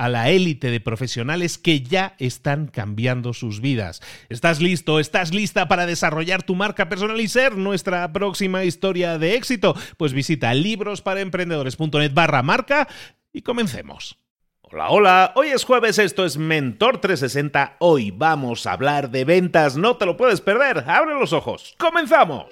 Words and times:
a 0.00 0.08
la 0.08 0.30
élite 0.30 0.70
de 0.70 0.80
profesionales 0.80 1.58
que 1.58 1.82
ya 1.82 2.14
están 2.18 2.68
cambiando 2.68 3.34
sus 3.34 3.60
vidas. 3.60 4.00
¿Estás 4.30 4.62
listo? 4.62 4.98
¿Estás 4.98 5.34
lista 5.34 5.68
para 5.68 5.84
desarrollar 5.84 6.42
tu 6.42 6.54
marca 6.54 6.88
personal 6.88 7.20
y 7.20 7.28
ser 7.28 7.58
nuestra 7.58 8.10
próxima 8.10 8.64
historia 8.64 9.18
de 9.18 9.34
éxito? 9.34 9.76
Pues 9.98 10.14
visita 10.14 10.54
librosparaemprendedores.net 10.54 12.14
barra 12.14 12.42
marca 12.42 12.88
y 13.30 13.42
comencemos. 13.42 14.16
Hola, 14.62 14.88
hola, 14.88 15.32
hoy 15.34 15.48
es 15.48 15.64
jueves, 15.64 15.98
esto 15.98 16.24
es 16.24 16.38
Mentor 16.38 16.98
360, 17.02 17.76
hoy 17.80 18.10
vamos 18.10 18.66
a 18.66 18.72
hablar 18.72 19.10
de 19.10 19.26
ventas, 19.26 19.76
no 19.76 19.96
te 19.96 20.06
lo 20.06 20.16
puedes 20.16 20.40
perder, 20.40 20.84
abre 20.86 21.18
los 21.18 21.34
ojos, 21.34 21.74
comenzamos. 21.76 22.46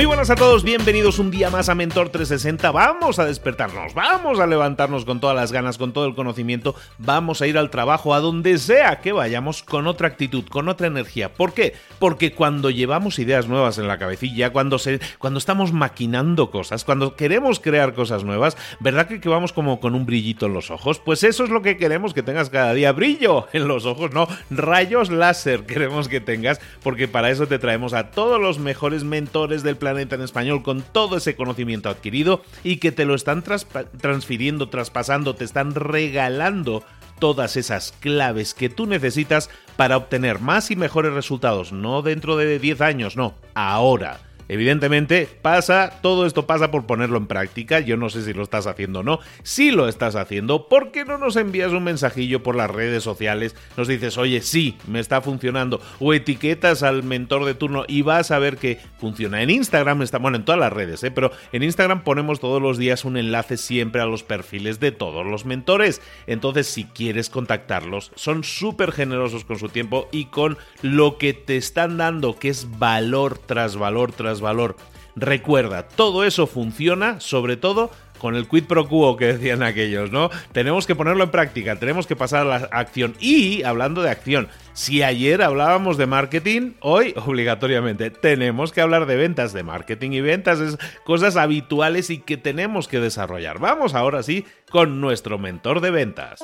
Muy 0.00 0.06
buenas 0.06 0.30
a 0.30 0.34
todos, 0.34 0.64
bienvenidos 0.64 1.18
un 1.18 1.30
día 1.30 1.50
más 1.50 1.68
a 1.68 1.74
Mentor 1.74 2.08
360. 2.08 2.70
Vamos 2.70 3.18
a 3.18 3.26
despertarnos, 3.26 3.92
vamos 3.92 4.40
a 4.40 4.46
levantarnos 4.46 5.04
con 5.04 5.20
todas 5.20 5.36
las 5.36 5.52
ganas, 5.52 5.76
con 5.76 5.92
todo 5.92 6.06
el 6.06 6.14
conocimiento, 6.14 6.74
vamos 6.96 7.42
a 7.42 7.46
ir 7.46 7.58
al 7.58 7.68
trabajo, 7.68 8.14
a 8.14 8.20
donde 8.20 8.56
sea 8.56 9.00
que 9.00 9.12
vayamos, 9.12 9.62
con 9.62 9.86
otra 9.86 10.08
actitud, 10.08 10.44
con 10.48 10.70
otra 10.70 10.86
energía. 10.86 11.34
¿Por 11.34 11.52
qué? 11.52 11.74
Porque 11.98 12.32
cuando 12.32 12.70
llevamos 12.70 13.18
ideas 13.18 13.46
nuevas 13.46 13.76
en 13.76 13.88
la 13.88 13.98
cabecilla, 13.98 14.54
cuando, 14.54 14.78
se, 14.78 15.00
cuando 15.18 15.36
estamos 15.38 15.74
maquinando 15.74 16.50
cosas, 16.50 16.84
cuando 16.84 17.14
queremos 17.14 17.60
crear 17.60 17.92
cosas 17.92 18.24
nuevas, 18.24 18.56
¿verdad 18.80 19.06
que, 19.06 19.20
que 19.20 19.28
vamos 19.28 19.52
como 19.52 19.80
con 19.80 19.94
un 19.94 20.06
brillito 20.06 20.46
en 20.46 20.54
los 20.54 20.70
ojos? 20.70 20.98
Pues 20.98 21.24
eso 21.24 21.44
es 21.44 21.50
lo 21.50 21.60
que 21.60 21.76
queremos 21.76 22.14
que 22.14 22.22
tengas 22.22 22.48
cada 22.48 22.72
día, 22.72 22.92
brillo 22.92 23.48
en 23.52 23.68
los 23.68 23.84
ojos, 23.84 24.14
no, 24.14 24.28
rayos 24.48 25.10
láser 25.10 25.66
queremos 25.66 26.08
que 26.08 26.22
tengas, 26.22 26.58
porque 26.82 27.06
para 27.06 27.30
eso 27.30 27.46
te 27.46 27.58
traemos 27.58 27.92
a 27.92 28.12
todos 28.12 28.40
los 28.40 28.58
mejores 28.58 29.04
mentores 29.04 29.62
del 29.62 29.76
planeta 29.76 29.89
en 29.98 30.22
español 30.22 30.62
con 30.62 30.82
todo 30.82 31.16
ese 31.16 31.36
conocimiento 31.36 31.88
adquirido 31.88 32.42
y 32.64 32.76
que 32.76 32.92
te 32.92 33.04
lo 33.04 33.14
están 33.14 33.42
transfiriendo, 33.42 34.68
traspasando, 34.68 35.34
te 35.34 35.44
están 35.44 35.74
regalando 35.74 36.84
todas 37.18 37.56
esas 37.56 37.92
claves 38.00 38.54
que 38.54 38.68
tú 38.68 38.86
necesitas 38.86 39.50
para 39.76 39.96
obtener 39.96 40.40
más 40.40 40.70
y 40.70 40.76
mejores 40.76 41.12
resultados, 41.12 41.72
no 41.72 42.02
dentro 42.02 42.36
de 42.36 42.58
10 42.58 42.80
años, 42.80 43.16
no, 43.16 43.34
ahora 43.54 44.29
Evidentemente, 44.50 45.28
pasa, 45.42 46.00
todo 46.02 46.26
esto 46.26 46.44
pasa 46.44 46.72
por 46.72 46.84
ponerlo 46.84 47.18
en 47.18 47.28
práctica. 47.28 47.78
Yo 47.78 47.96
no 47.96 48.10
sé 48.10 48.24
si 48.24 48.32
lo 48.32 48.42
estás 48.42 48.66
haciendo 48.66 48.98
o 48.98 49.02
no. 49.04 49.20
Si 49.44 49.70
lo 49.70 49.86
estás 49.86 50.16
haciendo, 50.16 50.66
¿por 50.66 50.90
qué 50.90 51.04
no 51.04 51.18
nos 51.18 51.36
envías 51.36 51.70
un 51.70 51.84
mensajillo 51.84 52.42
por 52.42 52.56
las 52.56 52.68
redes 52.68 53.04
sociales? 53.04 53.54
Nos 53.76 53.86
dices, 53.86 54.18
oye, 54.18 54.42
sí, 54.42 54.76
me 54.88 54.98
está 54.98 55.20
funcionando. 55.20 55.80
O 56.00 56.14
etiquetas 56.14 56.82
al 56.82 57.04
mentor 57.04 57.44
de 57.44 57.54
turno 57.54 57.84
y 57.86 58.02
vas 58.02 58.32
a 58.32 58.40
ver 58.40 58.56
que 58.56 58.80
funciona. 58.98 59.40
En 59.40 59.50
Instagram 59.50 60.02
está, 60.02 60.18
bueno, 60.18 60.38
en 60.38 60.44
todas 60.44 60.60
las 60.60 60.72
redes, 60.72 61.04
¿eh? 61.04 61.12
pero 61.12 61.30
en 61.52 61.62
Instagram 61.62 62.02
ponemos 62.02 62.40
todos 62.40 62.60
los 62.60 62.76
días 62.76 63.04
un 63.04 63.18
enlace 63.18 63.56
siempre 63.56 64.00
a 64.00 64.06
los 64.06 64.24
perfiles 64.24 64.80
de 64.80 64.90
todos 64.90 65.24
los 65.24 65.44
mentores. 65.44 66.02
Entonces, 66.26 66.66
si 66.66 66.86
quieres 66.86 67.30
contactarlos, 67.30 68.10
son 68.16 68.42
súper 68.42 68.90
generosos 68.90 69.44
con 69.44 69.60
su 69.60 69.68
tiempo 69.68 70.08
y 70.10 70.24
con 70.24 70.58
lo 70.82 71.18
que 71.18 71.34
te 71.34 71.56
están 71.56 71.98
dando, 71.98 72.36
que 72.36 72.48
es 72.48 72.66
valor 72.80 73.38
tras 73.38 73.76
valor 73.76 74.10
tras 74.10 74.39
valor. 74.40 74.76
Recuerda, 75.16 75.88
todo 75.88 76.24
eso 76.24 76.46
funciona 76.46 77.20
sobre 77.20 77.56
todo 77.56 77.90
con 78.20 78.36
el 78.36 78.46
quid 78.46 78.64
pro 78.64 78.86
quo 78.86 79.16
que 79.16 79.26
decían 79.26 79.62
aquellos, 79.62 80.12
¿no? 80.12 80.30
Tenemos 80.52 80.86
que 80.86 80.94
ponerlo 80.94 81.24
en 81.24 81.30
práctica, 81.30 81.76
tenemos 81.76 82.06
que 82.06 82.14
pasar 82.14 82.42
a 82.42 82.58
la 82.58 82.68
acción. 82.70 83.14
Y 83.18 83.62
hablando 83.64 84.02
de 84.02 84.10
acción, 84.10 84.48
si 84.74 85.02
ayer 85.02 85.42
hablábamos 85.42 85.96
de 85.96 86.06
marketing, 86.06 86.72
hoy 86.80 87.14
obligatoriamente 87.16 88.10
tenemos 88.10 88.72
que 88.72 88.82
hablar 88.82 89.06
de 89.06 89.16
ventas, 89.16 89.52
de 89.52 89.62
marketing 89.62 90.10
y 90.12 90.20
ventas, 90.20 90.60
es 90.60 90.78
cosas 91.04 91.36
habituales 91.36 92.10
y 92.10 92.18
que 92.18 92.36
tenemos 92.36 92.86
que 92.86 93.00
desarrollar. 93.00 93.58
Vamos 93.58 93.94
ahora 93.94 94.22
sí 94.22 94.44
con 94.70 95.00
nuestro 95.00 95.38
mentor 95.38 95.80
de 95.80 95.90
ventas. 95.90 96.40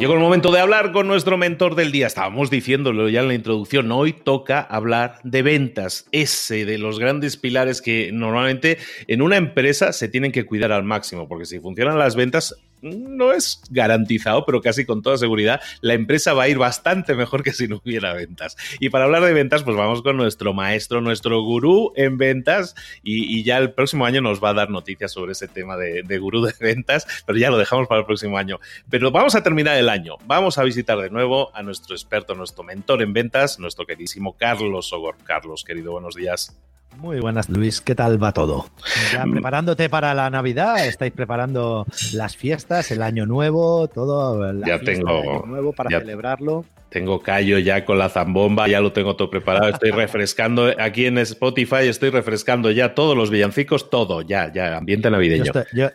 Llegó 0.00 0.14
el 0.14 0.20
momento 0.20 0.50
de 0.50 0.60
hablar 0.60 0.92
con 0.92 1.06
nuestro 1.06 1.36
mentor 1.36 1.74
del 1.74 1.92
día. 1.92 2.06
Estábamos 2.06 2.48
diciéndolo 2.48 3.10
ya 3.10 3.20
en 3.20 3.28
la 3.28 3.34
introducción. 3.34 3.92
Hoy 3.92 4.14
toca 4.14 4.62
hablar 4.62 5.18
de 5.24 5.42
ventas, 5.42 6.06
ese 6.10 6.64
de 6.64 6.78
los 6.78 6.98
grandes 6.98 7.36
pilares 7.36 7.82
que 7.82 8.10
normalmente 8.10 8.78
en 9.08 9.20
una 9.20 9.36
empresa 9.36 9.92
se 9.92 10.08
tienen 10.08 10.32
que 10.32 10.46
cuidar 10.46 10.72
al 10.72 10.84
máximo, 10.84 11.28
porque 11.28 11.44
si 11.44 11.60
funcionan 11.60 11.98
las 11.98 12.16
ventas, 12.16 12.54
no 12.82 13.32
es 13.32 13.62
garantizado, 13.70 14.44
pero 14.44 14.60
casi 14.60 14.84
con 14.84 15.02
toda 15.02 15.18
seguridad, 15.18 15.60
la 15.80 15.94
empresa 15.94 16.32
va 16.32 16.44
a 16.44 16.48
ir 16.48 16.58
bastante 16.58 17.14
mejor 17.14 17.42
que 17.42 17.52
si 17.52 17.68
no 17.68 17.80
hubiera 17.84 18.12
ventas. 18.12 18.56
Y 18.78 18.90
para 18.90 19.04
hablar 19.04 19.22
de 19.22 19.32
ventas, 19.32 19.62
pues 19.62 19.76
vamos 19.76 20.02
con 20.02 20.16
nuestro 20.16 20.54
maestro, 20.54 21.00
nuestro 21.00 21.42
gurú 21.42 21.92
en 21.96 22.18
ventas, 22.18 22.74
y, 23.02 23.40
ya 23.42 23.58
el 23.58 23.72
próximo 23.72 24.04
año 24.04 24.20
nos 24.20 24.42
va 24.42 24.50
a 24.50 24.54
dar 24.54 24.70
noticias 24.70 25.12
sobre 25.12 25.32
ese 25.32 25.48
tema 25.48 25.76
de, 25.76 26.02
de, 26.02 26.18
gurú 26.18 26.42
de 26.42 26.52
ventas, 26.60 27.06
pero 27.26 27.38
ya 27.38 27.50
lo 27.50 27.58
dejamos 27.58 27.88
para 27.88 28.00
el 28.00 28.06
próximo 28.06 28.36
año. 28.36 28.60
Pero 28.90 29.10
vamos 29.10 29.34
a 29.34 29.42
terminar 29.42 29.76
el 29.76 29.88
año. 29.88 30.16
Vamos 30.26 30.58
a 30.58 30.62
visitar 30.62 30.98
de 30.98 31.10
nuevo 31.10 31.50
a 31.54 31.62
nuestro 31.62 31.94
experto, 31.94 32.34
nuestro 32.34 32.64
mentor 32.64 33.02
en 33.02 33.12
ventas, 33.12 33.58
nuestro 33.58 33.86
queridísimo 33.86 34.36
Carlos 34.36 34.92
Ogor. 34.92 35.16
Carlos, 35.24 35.64
querido, 35.64 35.92
buenos 35.92 36.14
días. 36.14 36.56
Muy 37.00 37.18
buenas, 37.18 37.48
Luis. 37.48 37.80
¿Qué 37.80 37.94
tal 37.94 38.22
va 38.22 38.32
todo? 38.32 38.66
¿Ya 39.12 39.24
mm. 39.24 39.32
preparándote 39.32 39.88
para 39.88 40.12
la 40.12 40.28
Navidad? 40.28 40.86
¿Estáis 40.86 41.12
preparando 41.12 41.86
las 42.12 42.36
fiestas, 42.36 42.90
el 42.90 43.02
Año 43.02 43.24
Nuevo, 43.24 43.88
todo? 43.88 44.52
La 44.52 44.66
ya 44.66 44.78
tengo. 44.78 45.44
nuevo 45.46 45.72
para 45.72 45.98
celebrarlo. 45.98 46.66
Tengo 46.90 47.20
callo 47.20 47.58
ya 47.58 47.86
con 47.86 47.96
la 47.98 48.10
zambomba, 48.10 48.68
ya 48.68 48.82
lo 48.82 48.92
tengo 48.92 49.16
todo 49.16 49.30
preparado. 49.30 49.70
Estoy 49.70 49.92
refrescando 49.92 50.74
aquí 50.78 51.06
en 51.06 51.16
Spotify, 51.18 51.88
estoy 51.88 52.10
refrescando 52.10 52.70
ya 52.70 52.94
todos 52.94 53.16
los 53.16 53.30
villancicos, 53.30 53.88
todo, 53.88 54.20
ya, 54.20 54.52
ya, 54.52 54.76
ambiente 54.76 55.10
navideño. 55.10 55.44
Yo 55.44 55.86
estoy 55.86 55.90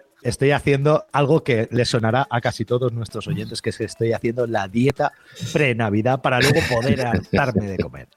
haciendo 0.54 1.06
algo 1.12 1.44
que 1.44 1.68
le 1.72 1.86
sonará 1.86 2.28
a 2.30 2.42
casi 2.42 2.66
todos 2.66 2.92
nuestros 2.94 3.28
oyentes, 3.28 3.62
que 3.62 3.70
es 3.70 3.78
que 3.78 3.86
estoy 3.86 4.14
haciendo 4.14 4.48
la 4.48 4.68
dieta 4.68 5.12
pre-Navidad 5.54 6.22
para 6.22 6.40
luego 6.40 6.60
poder 6.70 7.02
hartarme 7.06 7.68
de 7.68 7.78
comer. 7.78 8.08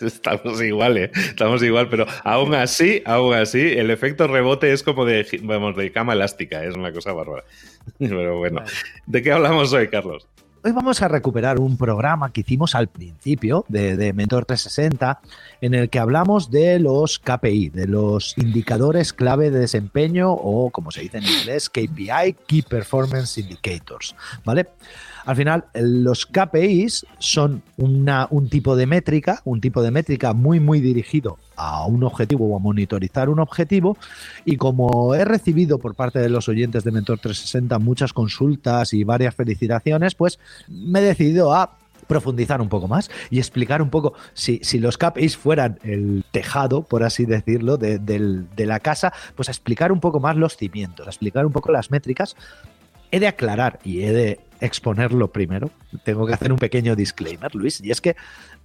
Estamos 0.00 0.60
igual, 0.62 0.96
¿eh? 0.96 1.10
Estamos 1.14 1.62
igual, 1.62 1.88
pero 1.88 2.06
aún 2.24 2.54
así, 2.54 3.02
aún 3.04 3.34
así, 3.34 3.60
el 3.60 3.90
efecto 3.90 4.26
rebote 4.26 4.72
es 4.72 4.82
como 4.82 5.04
de, 5.04 5.26
vamos, 5.42 5.76
de 5.76 5.92
cama 5.92 6.14
elástica, 6.14 6.64
es 6.64 6.74
una 6.74 6.92
cosa 6.92 7.12
bárbara. 7.12 7.44
Pero 7.98 8.38
bueno, 8.38 8.62
¿de 9.06 9.22
qué 9.22 9.32
hablamos 9.32 9.72
hoy, 9.72 9.88
Carlos? 9.88 10.26
Hoy 10.64 10.70
vamos 10.70 11.02
a 11.02 11.08
recuperar 11.08 11.58
un 11.58 11.76
programa 11.76 12.32
que 12.32 12.42
hicimos 12.42 12.76
al 12.76 12.86
principio 12.86 13.64
de, 13.66 14.12
Mentor 14.12 14.44
360 14.44 15.20
en 15.60 15.74
el 15.74 15.90
que 15.90 15.98
hablamos 15.98 16.52
de 16.52 16.78
los 16.78 17.18
KPI, 17.18 17.70
de 17.70 17.88
los 17.88 18.38
indicadores 18.38 19.12
clave 19.12 19.50
de 19.50 19.58
desempeño 19.58 20.30
o 20.30 20.70
como 20.70 20.92
se 20.92 21.00
dice 21.00 21.18
en 21.18 21.24
inglés, 21.24 21.68
KPI, 21.68 22.36
Key 22.46 22.62
Performance 22.62 23.38
Indicators, 23.38 24.14
¿vale? 24.44 24.68
Al 25.24 25.36
final, 25.36 25.64
los 25.74 26.26
KPIs 26.26 27.06
son 27.18 27.62
una, 27.76 28.26
un 28.30 28.48
tipo 28.48 28.76
de 28.76 28.86
métrica, 28.86 29.40
un 29.44 29.60
tipo 29.60 29.82
de 29.82 29.90
métrica 29.90 30.32
muy, 30.32 30.60
muy 30.60 30.80
dirigido 30.80 31.38
a 31.56 31.86
un 31.86 32.02
objetivo 32.02 32.48
o 32.48 32.56
a 32.56 32.58
monitorizar 32.58 33.28
un 33.28 33.38
objetivo. 33.38 33.96
Y 34.44 34.56
como 34.56 35.14
he 35.14 35.24
recibido 35.24 35.78
por 35.78 35.94
parte 35.94 36.18
de 36.18 36.28
los 36.28 36.48
oyentes 36.48 36.84
de 36.84 36.90
Mentor 36.90 37.18
360 37.18 37.78
muchas 37.78 38.12
consultas 38.12 38.92
y 38.94 39.04
varias 39.04 39.34
felicitaciones, 39.34 40.14
pues 40.14 40.38
me 40.68 41.00
he 41.00 41.02
decidido 41.02 41.54
a 41.54 41.78
profundizar 42.06 42.60
un 42.60 42.68
poco 42.68 42.88
más 42.88 43.10
y 43.30 43.38
explicar 43.38 43.80
un 43.80 43.90
poco 43.90 44.14
si, 44.34 44.60
si 44.62 44.78
los 44.78 44.98
KPIs 44.98 45.36
fueran 45.36 45.78
el 45.82 46.24
tejado, 46.30 46.82
por 46.82 47.04
así 47.04 47.26
decirlo, 47.26 47.76
de, 47.76 47.98
de, 47.98 48.66
la 48.66 48.80
casa, 48.80 49.12
pues 49.34 49.48
a 49.48 49.52
explicar 49.52 49.92
un 49.92 50.00
poco 50.00 50.20
más 50.20 50.36
los 50.36 50.56
cimientos, 50.56 51.06
a 51.06 51.10
explicar 51.10 51.46
un 51.46 51.52
poco 51.52 51.72
las 51.72 51.90
métricas. 51.90 52.36
He 53.10 53.20
de 53.20 53.28
aclarar 53.28 53.78
y 53.84 54.02
he 54.02 54.12
de 54.12 54.40
exponerlo 54.62 55.32
primero. 55.32 55.70
Tengo 56.04 56.26
que 56.26 56.34
hacer 56.34 56.52
un 56.52 56.58
pequeño 56.58 56.96
disclaimer, 56.96 57.54
Luis, 57.54 57.80
y 57.80 57.90
es 57.90 58.00
que 58.00 58.16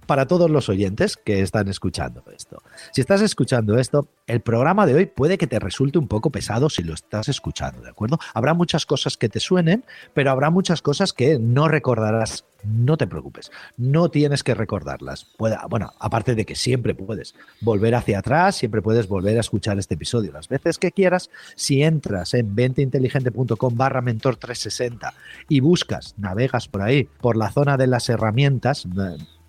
para 0.08 0.26
todos 0.26 0.50
los 0.50 0.70
oyentes 0.70 1.18
que 1.18 1.42
están 1.42 1.68
escuchando 1.68 2.24
esto. 2.34 2.62
Si 2.92 3.02
estás 3.02 3.20
escuchando 3.20 3.78
esto, 3.78 4.08
el 4.26 4.40
programa 4.40 4.86
de 4.86 4.94
hoy 4.94 5.06
puede 5.06 5.36
que 5.36 5.46
te 5.46 5.58
resulte 5.58 5.98
un 5.98 6.08
poco 6.08 6.30
pesado 6.30 6.70
si 6.70 6.82
lo 6.82 6.94
estás 6.94 7.28
escuchando, 7.28 7.82
¿de 7.82 7.90
acuerdo? 7.90 8.18
Habrá 8.32 8.54
muchas 8.54 8.86
cosas 8.86 9.18
que 9.18 9.28
te 9.28 9.38
suenen, 9.38 9.84
pero 10.14 10.30
habrá 10.30 10.48
muchas 10.48 10.80
cosas 10.80 11.12
que 11.12 11.38
no 11.38 11.68
recordarás. 11.68 12.46
No 12.64 12.96
te 12.96 13.06
preocupes, 13.06 13.52
no 13.76 14.08
tienes 14.08 14.42
que 14.42 14.54
recordarlas. 14.54 15.26
bueno, 15.68 15.92
aparte 16.00 16.34
de 16.34 16.46
que 16.46 16.56
siempre 16.56 16.94
puedes 16.94 17.34
volver 17.60 17.94
hacia 17.94 18.20
atrás, 18.20 18.56
siempre 18.56 18.80
puedes 18.80 19.08
volver 19.08 19.36
a 19.36 19.40
escuchar 19.40 19.78
este 19.78 19.94
episodio 19.94 20.32
las 20.32 20.48
veces 20.48 20.78
que 20.78 20.90
quieras. 20.90 21.28
Si 21.54 21.82
entras 21.82 22.32
en 22.32 22.54
venteinteligente.com 22.54 23.76
barra 23.76 24.00
mentor 24.00 24.36
360 24.36 25.12
y 25.50 25.60
buscas, 25.60 26.14
navegas 26.16 26.66
por 26.66 26.80
ahí, 26.80 27.04
por 27.20 27.36
la 27.36 27.52
zona 27.52 27.76
de 27.76 27.86
las 27.86 28.08
herramientas, 28.08 28.86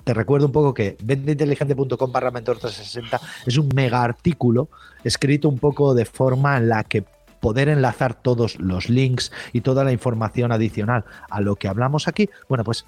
te 0.10 0.14
recuerdo 0.16 0.48
un 0.48 0.52
poco 0.52 0.74
que 0.74 0.98
venteinteligente.com 1.04 2.12
barra 2.12 2.32
mentor 2.32 2.58
360 2.58 3.22
es 3.46 3.58
un 3.60 3.70
mega 3.76 4.02
artículo 4.02 4.68
escrito 5.04 5.48
un 5.48 5.60
poco 5.60 5.94
de 5.94 6.06
forma 6.06 6.58
en 6.58 6.68
la 6.68 6.84
que 6.84 7.04
poder 7.40 7.70
enlazar 7.70 8.16
todos 8.16 8.60
los 8.60 8.90
links 8.90 9.32
y 9.54 9.62
toda 9.62 9.84
la 9.84 9.92
información 9.92 10.52
adicional 10.52 11.06
a 11.30 11.42
lo 11.42 11.58
que 11.58 11.68
hablamos 11.68 12.08
aquí, 12.08 12.28
bueno, 12.48 12.64
pues 12.64 12.88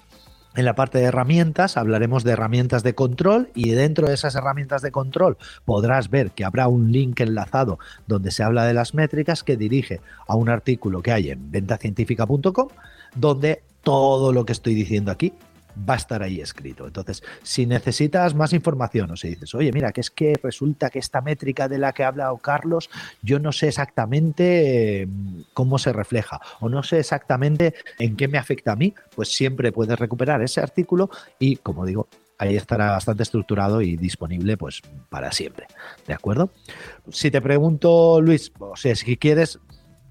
en 0.56 0.64
la 0.64 0.74
parte 0.74 0.98
de 0.98 1.04
herramientas 1.04 1.76
hablaremos 1.76 2.24
de 2.24 2.32
herramientas 2.32 2.82
de 2.82 2.96
control 2.96 3.50
y 3.54 3.70
dentro 3.70 4.08
de 4.08 4.14
esas 4.14 4.34
herramientas 4.34 4.82
de 4.82 4.90
control 4.90 5.36
podrás 5.64 6.10
ver 6.10 6.32
que 6.32 6.44
habrá 6.44 6.66
un 6.66 6.90
link 6.90 7.20
enlazado 7.20 7.78
donde 8.08 8.32
se 8.32 8.42
habla 8.42 8.64
de 8.64 8.74
las 8.74 8.94
métricas 8.94 9.44
que 9.44 9.56
dirige 9.56 10.00
a 10.26 10.34
un 10.34 10.48
artículo 10.48 11.02
que 11.02 11.12
hay 11.12 11.30
en 11.30 11.52
ventacientífica.com 11.52 12.68
donde 13.14 13.62
todo 13.84 14.32
lo 14.32 14.44
que 14.44 14.52
estoy 14.54 14.74
diciendo 14.74 15.12
aquí 15.12 15.32
va 15.78 15.94
a 15.94 15.96
estar 15.96 16.22
ahí 16.22 16.40
escrito. 16.40 16.86
Entonces, 16.86 17.22
si 17.42 17.66
necesitas 17.66 18.34
más 18.34 18.52
información 18.52 19.10
o 19.10 19.16
si 19.16 19.28
dices, 19.28 19.54
oye, 19.54 19.72
mira, 19.72 19.92
que 19.92 20.00
es 20.00 20.10
que 20.10 20.34
resulta 20.42 20.90
que 20.90 20.98
esta 20.98 21.20
métrica 21.20 21.68
de 21.68 21.78
la 21.78 21.92
que 21.92 22.04
ha 22.04 22.08
hablado 22.08 22.36
Carlos, 22.38 22.90
yo 23.22 23.38
no 23.38 23.52
sé 23.52 23.68
exactamente 23.68 25.06
mm, 25.06 25.40
cómo 25.54 25.78
se 25.78 25.92
refleja 25.92 26.40
o 26.60 26.68
no 26.68 26.82
sé 26.82 26.98
exactamente 26.98 27.74
en 27.98 28.16
qué 28.16 28.28
me 28.28 28.38
afecta 28.38 28.72
a 28.72 28.76
mí, 28.76 28.94
pues 29.14 29.34
siempre 29.34 29.72
puedes 29.72 29.98
recuperar 29.98 30.42
ese 30.42 30.60
artículo 30.60 31.10
y, 31.38 31.56
como 31.56 31.86
digo, 31.86 32.08
ahí 32.38 32.56
estará 32.56 32.90
bastante 32.90 33.22
estructurado 33.22 33.82
y 33.82 33.96
disponible 33.96 34.56
pues 34.56 34.82
para 35.08 35.30
siempre. 35.32 35.66
¿De 36.06 36.14
acuerdo? 36.14 36.50
Si 37.10 37.30
te 37.30 37.40
pregunto, 37.40 38.20
Luis, 38.20 38.52
o 38.58 38.76
sea, 38.76 38.94
si 38.96 39.16
quieres, 39.16 39.60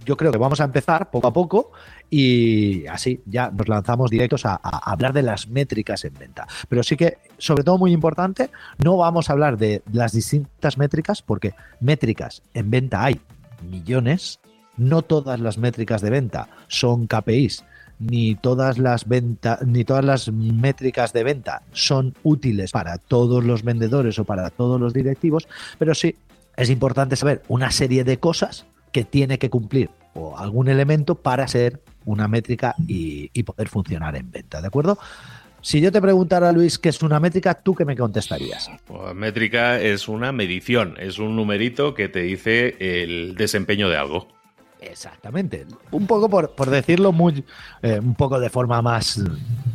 yo 0.06 0.18
creo 0.18 0.32
que 0.32 0.38
vamos 0.38 0.62
a 0.62 0.66
empezar 0.66 1.12
poco 1.12 1.28
a 1.28 1.34
poco 1.34 1.72
y 2.10 2.86
así 2.88 3.22
ya 3.26 3.52
nos 3.52 3.68
lanzamos 3.68 4.10
directos 4.10 4.46
a, 4.46 4.56
hablar 4.56 5.14
de 5.14 5.24
las 5.24 5.48
métricas 5.48 6.04
en 6.06 6.14
venta. 6.14 6.48
Pero 6.68 6.84
sí 6.84 6.98
que, 6.98 7.18
sobre 7.38 7.64
todo 7.64 7.78
muy 7.78 7.92
importante, 7.92 8.50
no 8.84 8.98
vamos 8.98 9.30
a 9.30 9.34
hablar 9.34 9.58
de 9.58 9.82
las 9.92 10.12
distintas 10.12 10.78
métricas 10.78 11.22
porque 11.22 11.54
métricas 11.80 12.42
en 12.54 12.70
venta 12.70 13.04
hay 13.04 13.22
millones, 13.70 14.40
no 14.78 15.02
todas 15.02 15.40
las 15.40 15.58
métricas 15.58 16.02
de 16.02 16.10
venta 16.10 16.48
son 16.68 17.08
KPIs, 17.08 17.64
ni 18.00 18.36
todas 18.36 18.80
las 18.80 19.08
ventas, 19.08 19.62
ni 19.66 19.86
todas 19.86 20.04
las 20.04 20.32
métricas 20.32 21.14
de 21.14 21.24
venta 21.24 21.62
son 21.72 22.16
útiles 22.24 22.72
para 22.72 22.98
todos 22.98 23.44
los 23.44 23.64
vendedores 23.64 24.18
o 24.18 24.26
para 24.26 24.50
todos 24.50 24.82
los 24.82 24.94
directivos, 24.94 25.48
pero 25.78 25.94
sí 25.94 26.16
es 26.58 26.70
importante 26.70 27.16
saber 27.16 27.44
una 27.48 27.72
serie 27.72 28.04
de 28.04 28.18
cosas 28.18 28.66
que 28.92 29.04
tiene 29.04 29.40
que 29.40 29.50
cumplir 29.50 29.90
o 30.14 30.38
algún 30.38 30.68
elemento 30.68 31.16
para 31.16 31.48
ser 31.48 31.82
una 32.06 32.28
métrica 32.28 32.76
y, 32.88 33.44
poder 33.44 33.70
funcionar 33.70 34.16
en 34.16 34.30
venta, 34.32 34.62
¿de 34.62 34.68
acuerdo? 34.68 34.98
Si 35.62 35.80
yo 35.80 35.92
te 35.92 36.02
preguntara, 36.02 36.52
Luis, 36.52 36.80
qué 36.80 36.90
es 36.90 37.02
una 37.04 37.20
métrica, 37.20 37.54
¿tú 37.54 37.76
qué 37.76 37.86
me 37.86 37.96
contestarías? 37.96 38.70
Pues, 38.86 39.14
métrica 39.14 39.80
es 39.80 40.08
una 40.08 40.32
medición, 40.32 40.96
es 41.00 41.20
un 41.20 41.36
numerito 41.36 41.94
que 41.94 42.10
te 42.10 42.22
dice 42.24 42.76
el 42.80 43.36
desempeño 43.36 43.88
de 43.88 43.98
algo. 43.98 44.28
Exactamente. 44.82 45.68
Un 45.92 46.08
poco 46.08 46.28
por, 46.28 46.70
decirlo 46.72 47.12
muy, 47.12 47.46
eh, 47.84 48.00
un 48.00 48.16
poco 48.16 48.40
de 48.40 48.50
forma 48.50 48.82
más, 48.82 49.22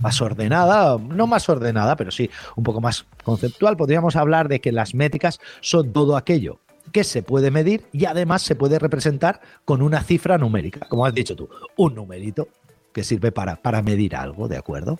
más 0.00 0.20
ordenada, 0.20 0.98
no 0.98 1.28
más 1.28 1.48
ordenada, 1.48 1.94
pero 1.94 2.10
sí 2.10 2.28
un 2.56 2.64
poco 2.64 2.80
más 2.80 3.06
conceptual, 3.22 3.76
podríamos 3.76 4.16
hablar 4.16 4.48
de 4.48 4.60
que 4.60 4.72
las 4.72 4.94
métricas 4.94 5.38
son 5.60 5.92
todo 5.92 6.16
aquello 6.16 6.58
que 6.92 7.04
se 7.04 7.22
puede 7.22 7.50
medir 7.50 7.84
y 7.92 8.04
además 8.06 8.42
se 8.42 8.54
puede 8.54 8.78
representar 8.78 9.40
con 9.64 9.82
una 9.82 10.02
cifra 10.02 10.38
numérica, 10.38 10.86
como 10.88 11.06
has 11.06 11.14
dicho 11.14 11.36
tú, 11.36 11.48
un 11.76 11.94
numerito 11.94 12.48
que 12.92 13.04
sirve 13.04 13.30
para, 13.30 13.56
para 13.56 13.82
medir 13.82 14.16
algo, 14.16 14.48
¿de 14.48 14.56
acuerdo? 14.56 14.98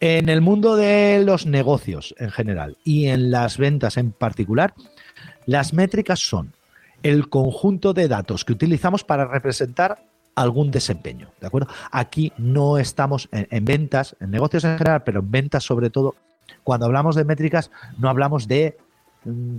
En 0.00 0.28
el 0.28 0.40
mundo 0.40 0.76
de 0.76 1.22
los 1.24 1.46
negocios 1.46 2.14
en 2.18 2.30
general 2.30 2.76
y 2.84 3.06
en 3.06 3.30
las 3.30 3.58
ventas 3.58 3.96
en 3.96 4.12
particular, 4.12 4.74
las 5.46 5.72
métricas 5.72 6.20
son 6.20 6.52
el 7.02 7.28
conjunto 7.28 7.92
de 7.92 8.08
datos 8.08 8.44
que 8.44 8.52
utilizamos 8.52 9.04
para 9.04 9.26
representar 9.26 10.02
algún 10.34 10.70
desempeño, 10.70 11.28
¿de 11.40 11.46
acuerdo? 11.46 11.68
Aquí 11.92 12.32
no 12.38 12.78
estamos 12.78 13.28
en, 13.32 13.46
en, 13.50 13.64
ventas, 13.64 14.16
en 14.20 14.30
negocios 14.30 14.64
en 14.64 14.78
general, 14.78 15.02
pero 15.04 15.20
en 15.20 15.30
ventas 15.30 15.64
sobre 15.64 15.90
todo, 15.90 16.14
cuando 16.64 16.86
hablamos 16.86 17.14
de 17.14 17.24
métricas 17.24 17.70
no 17.98 18.08
hablamos 18.08 18.48
de 18.48 18.76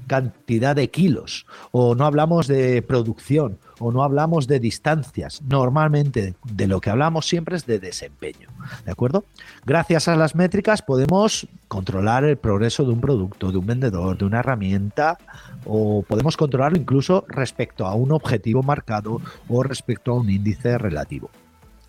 cantidad 0.08 0.76
de 0.76 0.90
kilos, 0.90 1.46
o 1.72 1.96
no 1.96 2.06
hablamos 2.06 2.48
de 2.48 2.82
producción, 2.82 3.60
o 3.80 3.92
no 3.92 4.04
hablamos 4.04 4.48
de 4.48 4.60
distancias. 4.60 5.42
Normalmente 5.44 6.36
de 6.44 6.68
lo 6.68 6.82
que 6.82 6.90
hablamos 6.90 7.28
siempre 7.28 7.56
es 7.56 7.66
de 7.66 7.80
desempeño. 7.80 8.50
¿De 8.86 8.92
acuerdo? 8.92 9.24
Gracias 9.66 10.08
a 10.08 10.16
las 10.16 10.36
métricas 10.36 10.82
podemos 10.82 11.48
controlar 11.68 12.24
el 12.24 12.38
progreso 12.38 12.84
de 12.84 12.92
un 12.92 13.02
producto, 13.02 13.52
de 13.52 13.58
un 13.58 13.66
vendedor, 13.66 14.18
de 14.18 14.26
una 14.26 14.40
herramienta, 14.40 15.18
o 15.66 16.04
podemos 16.08 16.38
controlarlo 16.38 16.78
incluso 16.78 17.26
respecto 17.28 17.86
a 17.86 17.94
un 17.94 18.12
objetivo 18.12 18.64
marcado 18.64 19.22
o 19.48 19.64
respecto 19.64 20.12
a 20.12 20.16
un 20.16 20.30
índice 20.30 20.78
relativo. 20.78 21.30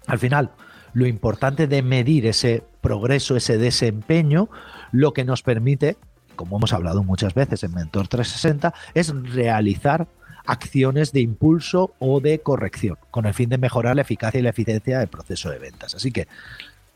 Al 0.07 0.19
final, 0.19 0.51
lo 0.93 1.07
importante 1.07 1.67
de 1.67 1.83
medir 1.83 2.27
ese 2.27 2.65
progreso, 2.81 3.37
ese 3.37 3.57
desempeño, 3.57 4.49
lo 4.91 5.13
que 5.13 5.25
nos 5.25 5.43
permite 5.43 5.97
como 6.37 6.57
hemos 6.57 6.73
hablado 6.73 7.03
muchas 7.05 7.35
veces 7.35 7.63
en 7.65 7.75
Mentor 7.75 8.09
360, 8.09 8.75
es 8.95 9.15
realizar 9.33 10.09
acciones 10.45 11.13
de 11.13 11.21
impulso 11.21 11.95
o 11.99 12.21
de 12.21 12.41
corrección, 12.41 12.97
con 13.11 13.27
el 13.27 13.35
fin 13.35 13.49
de 13.49 13.59
mejorar 13.59 13.97
la 13.97 14.03
eficacia 14.03 14.41
y 14.41 14.43
la 14.43 14.51
eficiencia 14.51 14.99
del 14.99 15.09
proceso 15.09 15.51
de 15.51 15.59
ventas. 15.59 15.95
Así 15.95 16.11
que 16.11 16.27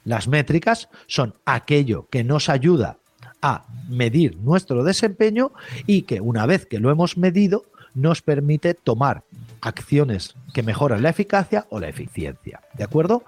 las 0.05 0.29
métricas 0.29 0.89
son 1.07 1.35
aquello 1.45 2.09
que 2.11 2.25
nos 2.25 2.49
ayuda 2.49 2.99
a 3.43 3.67
medir 3.89 4.37
nuestro 4.39 4.83
desempeño 4.85 5.53
y 5.87 6.03
que 6.03 6.21
una 6.21 6.47
vez 6.47 6.67
que 6.67 6.81
lo 6.81 6.91
hemos 6.91 7.17
medido 7.17 7.65
nos 7.95 8.23
permite 8.23 8.75
tomar 8.75 9.25
acciones 9.61 10.35
que 10.55 10.63
mejoran 10.63 11.03
la 11.03 11.11
eficacia 11.11 11.67
o 11.71 11.81
la 11.81 11.89
eficiencia. 11.89 12.61
¿De 12.75 12.85
acuerdo? 12.85 13.25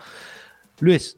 Luis, 0.81 1.17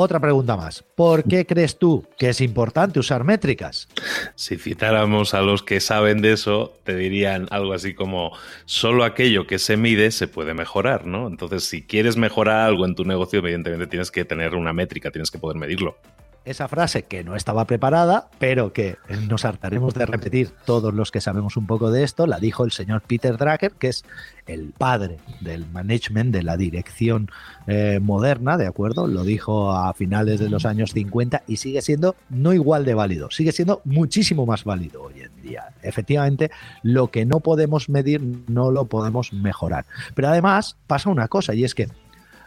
otra 0.00 0.20
pregunta 0.20 0.56
más. 0.56 0.84
¿Por 0.94 1.24
qué 1.24 1.46
crees 1.46 1.78
tú 1.78 2.06
que 2.18 2.30
es 2.30 2.40
importante 2.40 2.98
usar 2.98 3.24
métricas? 3.24 3.88
Si 4.34 4.56
citáramos 4.56 5.34
a 5.34 5.42
los 5.42 5.62
que 5.62 5.80
saben 5.80 6.22
de 6.22 6.32
eso, 6.32 6.74
te 6.84 6.96
dirían 6.96 7.46
algo 7.50 7.72
así 7.72 7.94
como, 7.94 8.32
solo 8.64 9.04
aquello 9.04 9.46
que 9.46 9.58
se 9.58 9.76
mide 9.76 10.10
se 10.10 10.28
puede 10.28 10.54
mejorar, 10.54 11.06
¿no? 11.06 11.26
Entonces, 11.26 11.64
si 11.64 11.82
quieres 11.82 12.16
mejorar 12.16 12.66
algo 12.66 12.86
en 12.86 12.94
tu 12.94 13.04
negocio, 13.04 13.38
evidentemente 13.40 13.86
tienes 13.86 14.10
que 14.10 14.24
tener 14.24 14.54
una 14.54 14.72
métrica, 14.72 15.10
tienes 15.10 15.30
que 15.30 15.38
poder 15.38 15.56
medirlo 15.56 15.96
esa 16.44 16.68
frase 16.68 17.02
que 17.02 17.22
no 17.22 17.36
estaba 17.36 17.66
preparada, 17.66 18.28
pero 18.38 18.72
que 18.72 18.96
nos 19.28 19.44
hartaremos 19.44 19.94
de 19.94 20.06
repetir 20.06 20.50
todos 20.64 20.94
los 20.94 21.10
que 21.10 21.20
sabemos 21.20 21.56
un 21.56 21.66
poco 21.66 21.90
de 21.90 22.02
esto, 22.02 22.26
la 22.26 22.38
dijo 22.38 22.64
el 22.64 22.72
señor 22.72 23.02
Peter 23.02 23.36
Drucker, 23.36 23.72
que 23.72 23.88
es 23.88 24.04
el 24.46 24.72
padre 24.76 25.18
del 25.40 25.66
management, 25.66 26.32
de 26.32 26.42
la 26.42 26.56
dirección 26.56 27.30
eh, 27.66 27.98
moderna, 28.00 28.56
¿de 28.56 28.66
acuerdo? 28.66 29.06
Lo 29.06 29.22
dijo 29.24 29.72
a 29.72 29.92
finales 29.92 30.40
de 30.40 30.48
los 30.48 30.64
años 30.64 30.92
50 30.92 31.42
y 31.46 31.56
sigue 31.58 31.82
siendo 31.82 32.16
no 32.30 32.52
igual 32.52 32.84
de 32.84 32.94
válido, 32.94 33.30
sigue 33.30 33.52
siendo 33.52 33.82
muchísimo 33.84 34.46
más 34.46 34.64
válido 34.64 35.02
hoy 35.02 35.20
en 35.20 35.42
día. 35.42 35.68
Efectivamente, 35.82 36.50
lo 36.82 37.10
que 37.10 37.26
no 37.26 37.40
podemos 37.40 37.88
medir 37.88 38.22
no 38.48 38.70
lo 38.70 38.86
podemos 38.86 39.32
mejorar. 39.32 39.84
Pero 40.14 40.28
además 40.28 40.76
pasa 40.86 41.10
una 41.10 41.28
cosa 41.28 41.54
y 41.54 41.64
es 41.64 41.74
que 41.74 41.88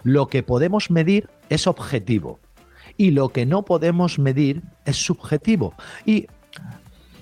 lo 0.03 0.27
que 0.27 0.43
podemos 0.43 0.91
medir 0.91 1.29
es 1.49 1.67
objetivo 1.67 2.39
y 2.97 3.11
lo 3.11 3.29
que 3.29 3.45
no 3.45 3.63
podemos 3.63 4.19
medir 4.19 4.61
es 4.85 4.97
subjetivo. 4.97 5.73
Y 6.05 6.27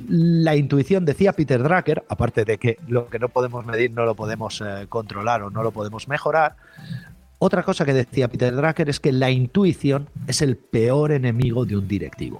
la 0.07 0.55
intuición, 0.55 1.05
decía 1.05 1.33
Peter 1.33 1.61
Drucker, 1.61 2.03
aparte 2.09 2.45
de 2.45 2.57
que 2.57 2.77
lo 2.87 3.07
que 3.07 3.19
no 3.19 3.29
podemos 3.29 3.65
medir 3.65 3.91
no 3.91 4.05
lo 4.05 4.15
podemos 4.15 4.61
eh, 4.61 4.85
controlar 4.89 5.43
o 5.43 5.49
no 5.49 5.63
lo 5.63 5.71
podemos 5.71 6.07
mejorar, 6.07 6.55
otra 7.39 7.63
cosa 7.63 7.85
que 7.85 7.93
decía 7.93 8.27
Peter 8.27 8.55
Drucker 8.55 8.89
es 8.89 8.99
que 8.99 9.11
la 9.11 9.31
intuición 9.31 10.09
es 10.27 10.41
el 10.41 10.57
peor 10.57 11.11
enemigo 11.11 11.65
de 11.65 11.77
un 11.77 11.87
directivo. 11.87 12.39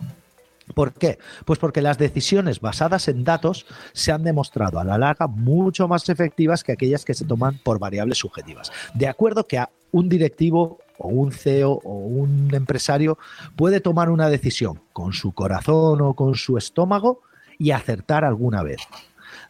¿Por 0.75 0.93
qué? 0.93 1.19
Pues 1.45 1.59
porque 1.59 1.81
las 1.81 1.97
decisiones 1.97 2.61
basadas 2.61 3.07
en 3.07 3.23
datos 3.23 3.65
se 3.93 4.11
han 4.11 4.23
demostrado 4.23 4.79
a 4.79 4.83
la 4.83 4.97
larga 4.97 5.27
mucho 5.27 5.87
más 5.87 6.07
efectivas 6.07 6.63
que 6.63 6.71
aquellas 6.71 7.03
que 7.03 7.13
se 7.13 7.25
toman 7.25 7.57
por 7.63 7.79
variables 7.79 8.19
subjetivas. 8.19 8.71
De 8.93 9.07
acuerdo 9.07 9.47
que 9.47 9.57
a 9.57 9.69
un 9.91 10.07
directivo 10.07 10.79
o 11.01 11.07
un 11.09 11.31
CEO 11.31 11.71
o 11.83 11.93
un 11.93 12.53
empresario 12.53 13.17
puede 13.55 13.79
tomar 13.79 14.09
una 14.09 14.29
decisión 14.29 14.79
con 14.93 15.13
su 15.13 15.31
corazón 15.33 16.01
o 16.01 16.13
con 16.13 16.35
su 16.35 16.57
estómago 16.57 17.21
y 17.57 17.71
acertar 17.71 18.25
alguna 18.25 18.63
vez. 18.63 18.81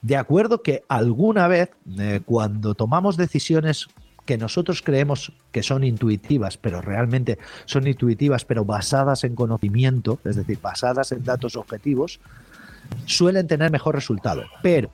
De 0.01 0.17
acuerdo 0.17 0.61
que 0.61 0.83
alguna 0.87 1.47
vez, 1.47 1.69
eh, 1.97 2.21
cuando 2.25 2.75
tomamos 2.75 3.17
decisiones 3.17 3.87
que 4.25 4.37
nosotros 4.37 4.81
creemos 4.81 5.33
que 5.51 5.63
son 5.63 5.83
intuitivas, 5.83 6.57
pero 6.57 6.81
realmente 6.81 7.37
son 7.65 7.87
intuitivas, 7.87 8.45
pero 8.45 8.65
basadas 8.65 9.23
en 9.23 9.35
conocimiento, 9.35 10.19
es 10.23 10.35
decir, 10.35 10.59
basadas 10.61 11.11
en 11.11 11.23
datos 11.23 11.55
objetivos, 11.55 12.19
suelen 13.05 13.47
tener 13.47 13.71
mejor 13.71 13.95
resultado. 13.95 14.43
Pero 14.61 14.91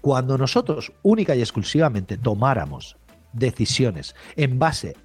cuando 0.00 0.38
nosotros 0.38 0.92
única 1.02 1.34
y 1.34 1.40
exclusivamente 1.40 2.16
tomáramos 2.16 2.96
decisiones 3.32 4.14
en 4.36 4.58
base 4.58 4.96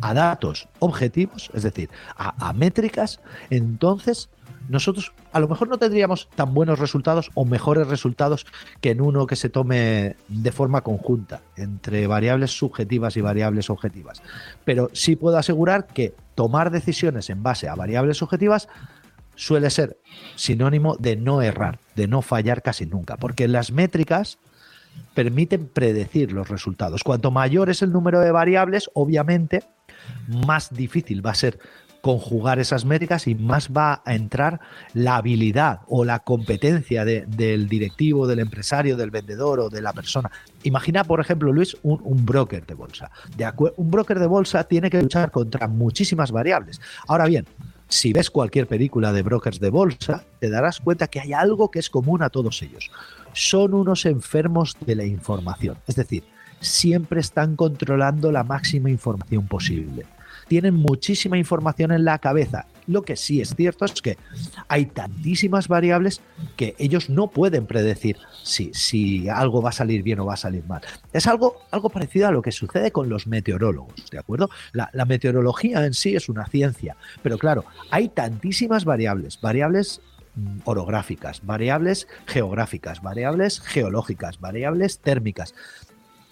a 0.00 0.14
datos 0.14 0.68
objetivos, 0.78 1.50
es 1.54 1.62
decir, 1.62 1.90
a, 2.16 2.52
métricas, 2.52 3.20
entonces 3.50 4.28
nosotros 4.68 5.12
a 5.32 5.40
lo 5.40 5.48
mejor 5.48 5.68
no 5.68 5.78
tendríamos 5.78 6.28
tan 6.34 6.52
buenos 6.52 6.78
resultados 6.78 7.30
o 7.34 7.44
mejores 7.44 7.86
resultados 7.86 8.46
que 8.80 8.90
en 8.90 9.00
uno 9.00 9.26
que 9.26 9.36
se 9.36 9.48
tome 9.48 10.16
de 10.28 10.52
forma 10.52 10.82
conjunta 10.82 11.40
entre 11.56 12.06
variables 12.06 12.56
subjetivas 12.56 13.16
y 13.16 13.22
variables 13.22 13.70
objetivas. 13.70 14.22
Pero 14.64 14.90
sí 14.92 15.16
puedo 15.16 15.38
asegurar 15.38 15.86
que 15.86 16.14
tomar 16.34 16.70
decisiones 16.70 17.30
en 17.30 17.42
base 17.42 17.68
a 17.68 17.74
variables 17.74 18.18
subjetivas 18.18 18.68
suele 19.36 19.70
ser 19.70 19.98
sinónimo 20.34 20.96
de 20.96 21.16
no 21.16 21.40
errar, 21.40 21.78
de 21.94 22.08
no 22.08 22.22
fallar 22.22 22.60
casi 22.60 22.84
nunca, 22.86 23.16
porque 23.16 23.48
las 23.48 23.70
métricas 23.70 24.38
permiten 25.14 25.66
predecir 25.68 26.32
los 26.32 26.48
resultados. 26.48 27.02
Cuanto 27.02 27.30
mayor 27.30 27.70
es 27.70 27.82
el 27.82 27.92
número 27.92 28.20
de 28.20 28.30
variables, 28.30 28.90
obviamente, 28.94 29.64
más 30.46 30.72
difícil 30.72 31.24
va 31.24 31.32
a 31.32 31.34
ser 31.34 31.58
conjugar 32.00 32.58
esas 32.58 32.84
métricas 32.84 33.26
y 33.26 33.34
más 33.34 33.70
va 33.70 34.02
a 34.04 34.14
entrar 34.14 34.60
la 34.94 35.16
habilidad 35.16 35.80
o 35.88 36.04
la 36.04 36.20
competencia 36.20 37.04
del 37.04 37.68
directivo, 37.68 38.26
del 38.26 38.38
empresario, 38.38 38.96
del 38.96 39.10
vendedor 39.10 39.60
o 39.60 39.68
de 39.68 39.82
la 39.82 39.92
persona. 39.92 40.30
Imagina, 40.62 41.04
por 41.04 41.20
ejemplo, 41.20 41.52
Luis, 41.52 41.76
un, 41.82 42.24
broker 42.24 42.64
de 42.66 42.74
bolsa. 42.74 43.10
De 43.36 43.50
un 43.76 43.90
broker 43.90 44.18
de 44.18 44.26
bolsa 44.26 44.64
tiene 44.64 44.90
que 44.90 45.02
luchar 45.02 45.30
contra 45.30 45.68
muchísimas 45.68 46.30
variables. 46.30 46.80
Ahora 47.06 47.26
bien, 47.26 47.46
si 47.88 48.12
ves 48.12 48.30
cualquier 48.30 48.66
película 48.66 49.12
de 49.12 49.22
brokers 49.22 49.60
de 49.60 49.70
bolsa, 49.70 50.24
te 50.40 50.50
darás 50.50 50.80
cuenta 50.80 51.08
que 51.08 51.20
hay 51.20 51.32
algo 51.32 51.70
que 51.70 51.78
es 51.78 51.88
común 51.88 52.22
a 52.22 52.28
todos 52.28 52.62
ellos. 52.62 52.90
Son 53.32 53.74
unos 53.74 54.06
enfermos 54.06 54.76
de 54.84 54.94
la 54.94 55.04
información. 55.04 55.76
Es 55.86 55.96
decir, 55.96 56.24
siempre 56.60 57.20
están 57.20 57.56
controlando 57.56 58.32
la 58.32 58.44
máxima 58.44 58.90
información 58.90 59.46
posible. 59.46 60.06
Tienen 60.48 60.74
muchísima 60.74 61.36
información 61.36 61.92
en 61.92 62.04
la 62.04 62.18
cabeza. 62.18 62.66
Lo 62.86 63.02
que 63.02 63.16
sí 63.16 63.40
es 63.42 63.54
cierto 63.54 63.84
es 63.84 64.00
que 64.00 64.16
hay 64.66 64.86
tantísimas 64.86 65.68
variables 65.68 66.22
que 66.56 66.74
ellos 66.78 67.10
no 67.10 67.28
pueden 67.28 67.66
predecir 67.66 68.16
si, 68.42 68.72
si 68.72 69.28
algo 69.28 69.60
va 69.60 69.70
a 69.70 69.72
salir 69.72 70.02
bien 70.02 70.20
o 70.20 70.26
va 70.26 70.34
a 70.34 70.38
salir 70.38 70.64
mal. 70.66 70.80
Es 71.12 71.26
algo, 71.26 71.56
algo 71.70 71.90
parecido 71.90 72.28
a 72.28 72.32
lo 72.32 72.40
que 72.40 72.50
sucede 72.50 72.92
con 72.92 73.10
los 73.10 73.26
meteorólogos, 73.26 74.10
¿de 74.10 74.18
acuerdo? 74.18 74.48
La, 74.72 74.88
la 74.94 75.04
meteorología 75.04 75.84
en 75.84 75.92
sí 75.92 76.16
es 76.16 76.30
una 76.30 76.46
ciencia, 76.46 76.96
pero 77.22 77.36
claro, 77.36 77.66
hay 77.90 78.08
tantísimas 78.08 78.86
variables, 78.86 79.38
variables 79.40 80.00
orográficas, 80.64 81.44
variables 81.44 82.08
geográficas, 82.26 83.02
variables 83.02 83.60
geológicas, 83.60 84.40
variables 84.40 84.98
térmicas. 85.00 85.54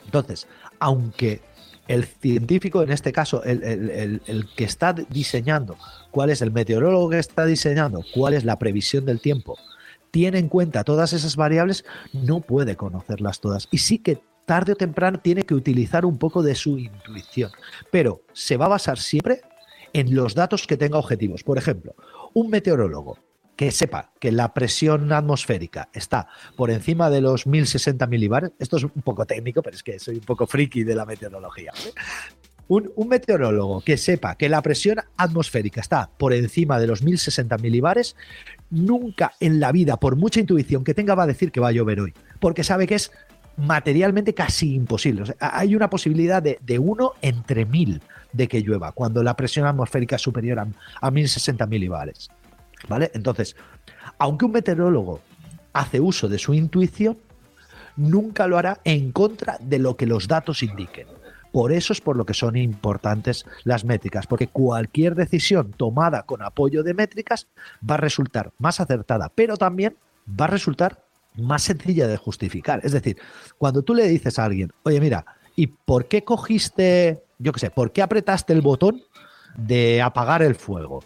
Entonces, 0.05 0.47
aunque 0.79 1.41
el 1.89 2.05
científico, 2.05 2.83
en 2.83 2.91
este 2.91 3.13
caso, 3.13 3.43
el, 3.45 4.21
que 4.57 4.65
está 4.65 4.93
diseñando, 4.93 5.77
cuál 6.11 6.31
es 6.31 6.43
el 6.43 6.51
meteorólogo 6.51 7.11
que 7.11 7.19
está 7.19 7.45
diseñando, 7.45 8.05
cuál 8.15 8.35
es 8.35 8.45
la 8.45 8.59
previsión 8.59 9.05
del 9.05 9.21
tiempo, 9.21 9.57
tiene 10.11 10.39
en 10.39 10.49
cuenta 10.49 10.85
todas 10.85 11.13
esas 11.13 11.37
variables, 11.37 11.85
no 12.13 12.41
puede 12.41 12.77
conocerlas 12.77 13.41
todas. 13.41 13.69
Y 13.71 13.79
sí 13.79 13.99
que 13.99 14.19
tarde 14.47 14.73
o 14.73 14.77
temprano 14.77 15.21
tiene 15.21 15.43
que 15.43 15.55
utilizar 15.55 16.05
un 16.05 16.19
poco 16.19 16.43
de 16.43 16.55
su 16.55 16.79
intuición, 16.79 17.51
pero 17.91 18.23
se 18.33 18.57
va 18.57 18.67
a 18.67 18.71
basar 18.71 18.99
siempre 18.99 19.43
en 19.93 20.15
los 20.15 20.35
datos 20.35 20.67
que 20.67 20.77
tenga 20.77 20.99
objetivos. 20.99 21.43
Por 21.43 21.59
ejemplo, 21.59 21.95
un 22.35 22.51
meteorólogo 22.51 23.19
que 23.57 23.73
sepa 23.73 24.13
que 24.21 24.31
la 24.31 24.53
presión 24.53 25.13
atmosférica 25.13 25.89
está 25.93 26.29
por 26.57 26.71
encima 26.71 27.11
de 27.11 27.23
los 27.23 27.47
1060 27.47 28.07
milibares, 28.07 28.53
esto 28.59 28.77
es 28.77 28.85
un 28.85 29.03
poco 29.03 29.25
técnico, 29.25 29.63
pero 29.63 29.75
es 29.75 29.83
que 29.83 29.99
soy 29.99 30.17
un 30.17 30.25
poco 30.25 30.47
friki 30.47 30.85
de 30.85 30.95
la 30.95 31.07
meteorología. 31.07 31.73
Un, 32.69 32.91
meteorólogo 33.09 33.81
que 33.81 33.97
sepa 33.97 34.35
que 34.35 34.49
la 34.49 34.61
presión 34.61 34.99
atmosférica 35.17 35.81
está 35.81 36.11
por 36.19 36.33
encima 36.33 36.81
de 36.81 36.89
los 36.89 37.03
1060 37.03 37.57
milibares, 37.59 38.17
nunca 38.71 39.33
en 39.39 39.61
la 39.61 39.71
vida, 39.71 39.99
por 39.99 40.17
mucha 40.17 40.41
intuición 40.41 40.83
que 40.83 40.93
tenga, 40.93 41.15
va 41.15 41.23
a 41.23 41.29
decir 41.29 41.53
que 41.53 41.61
va 41.61 41.69
a 41.69 41.73
llover 41.73 42.01
hoy, 42.01 42.13
porque 42.41 42.65
sabe 42.65 42.89
que 42.89 42.97
es 42.97 43.13
materialmente 43.57 44.35
casi 44.35 44.75
imposible. 44.75 45.23
hay 45.39 45.77
una 45.77 45.89
posibilidad 45.89 46.43
de, 46.43 46.79
uno 46.79 47.13
entre 47.23 47.65
mil 47.65 48.03
de 48.33 48.49
que 48.49 48.61
llueva 48.61 48.93
cuando 48.93 49.23
la 49.23 49.35
presión 49.35 49.67
atmosférica 49.67 50.17
es 50.17 50.23
superior 50.23 50.59
a, 50.59 50.67
a 51.01 51.11
1060 51.11 51.67
milibares. 51.67 52.29
¿Vale? 52.89 53.11
Entonces, 53.15 53.57
aunque 54.19 54.45
un 54.45 54.53
meteorólogo 54.53 55.21
hace 55.73 56.01
uso 56.01 56.29
de 56.29 56.39
su 56.39 56.55
intuición, 56.55 57.19
nunca 57.97 58.47
lo 58.47 58.59
hará 58.59 58.81
en 58.85 59.13
contra 59.13 59.59
de 59.61 59.79
lo 59.79 59.97
que 59.97 60.07
los 60.07 60.29
datos 60.29 60.63
indiquen. 60.63 61.07
Por 61.53 61.73
eso 61.73 61.93
es 61.93 62.01
por 62.01 62.17
lo 62.17 62.27
que 62.27 62.35
son 62.35 62.57
importantes 62.57 63.47
las 63.65 63.85
métricas, 63.85 64.27
porque 64.27 64.47
cualquier 64.47 65.15
decisión 65.15 65.73
tomada 65.73 66.25
con 66.25 66.43
apoyo 66.43 66.83
de 66.83 66.93
métricas 66.93 67.47
va 67.89 67.95
a 67.95 67.99
resultar 67.99 68.53
más 68.59 68.81
acertada, 68.81 69.33
pero 69.35 69.57
también 69.57 69.97
va 70.29 70.45
a 70.45 70.49
resultar 70.49 71.03
más 71.37 71.63
sencilla 71.63 72.09
de 72.09 72.17
justificar. 72.17 72.81
Es 72.83 72.93
decir, 72.93 73.17
cuando 73.59 73.83
tú 73.83 73.95
le 73.95 74.07
dices 74.09 74.39
a 74.39 74.45
alguien, 74.45 74.73
oye, 74.83 75.01
mira, 75.01 75.25
¿y 75.55 75.69
por 75.69 76.09
qué 76.09 76.25
cogiste, 76.25 77.23
yo 77.39 77.53
qué 77.53 77.61
sé, 77.61 77.71
por 77.71 77.93
qué 77.93 78.03
apretaste 78.03 78.53
el 78.53 78.61
botón 78.61 79.03
de 79.57 80.03
apagar 80.03 80.43
el 80.43 80.55
fuego? 80.57 81.03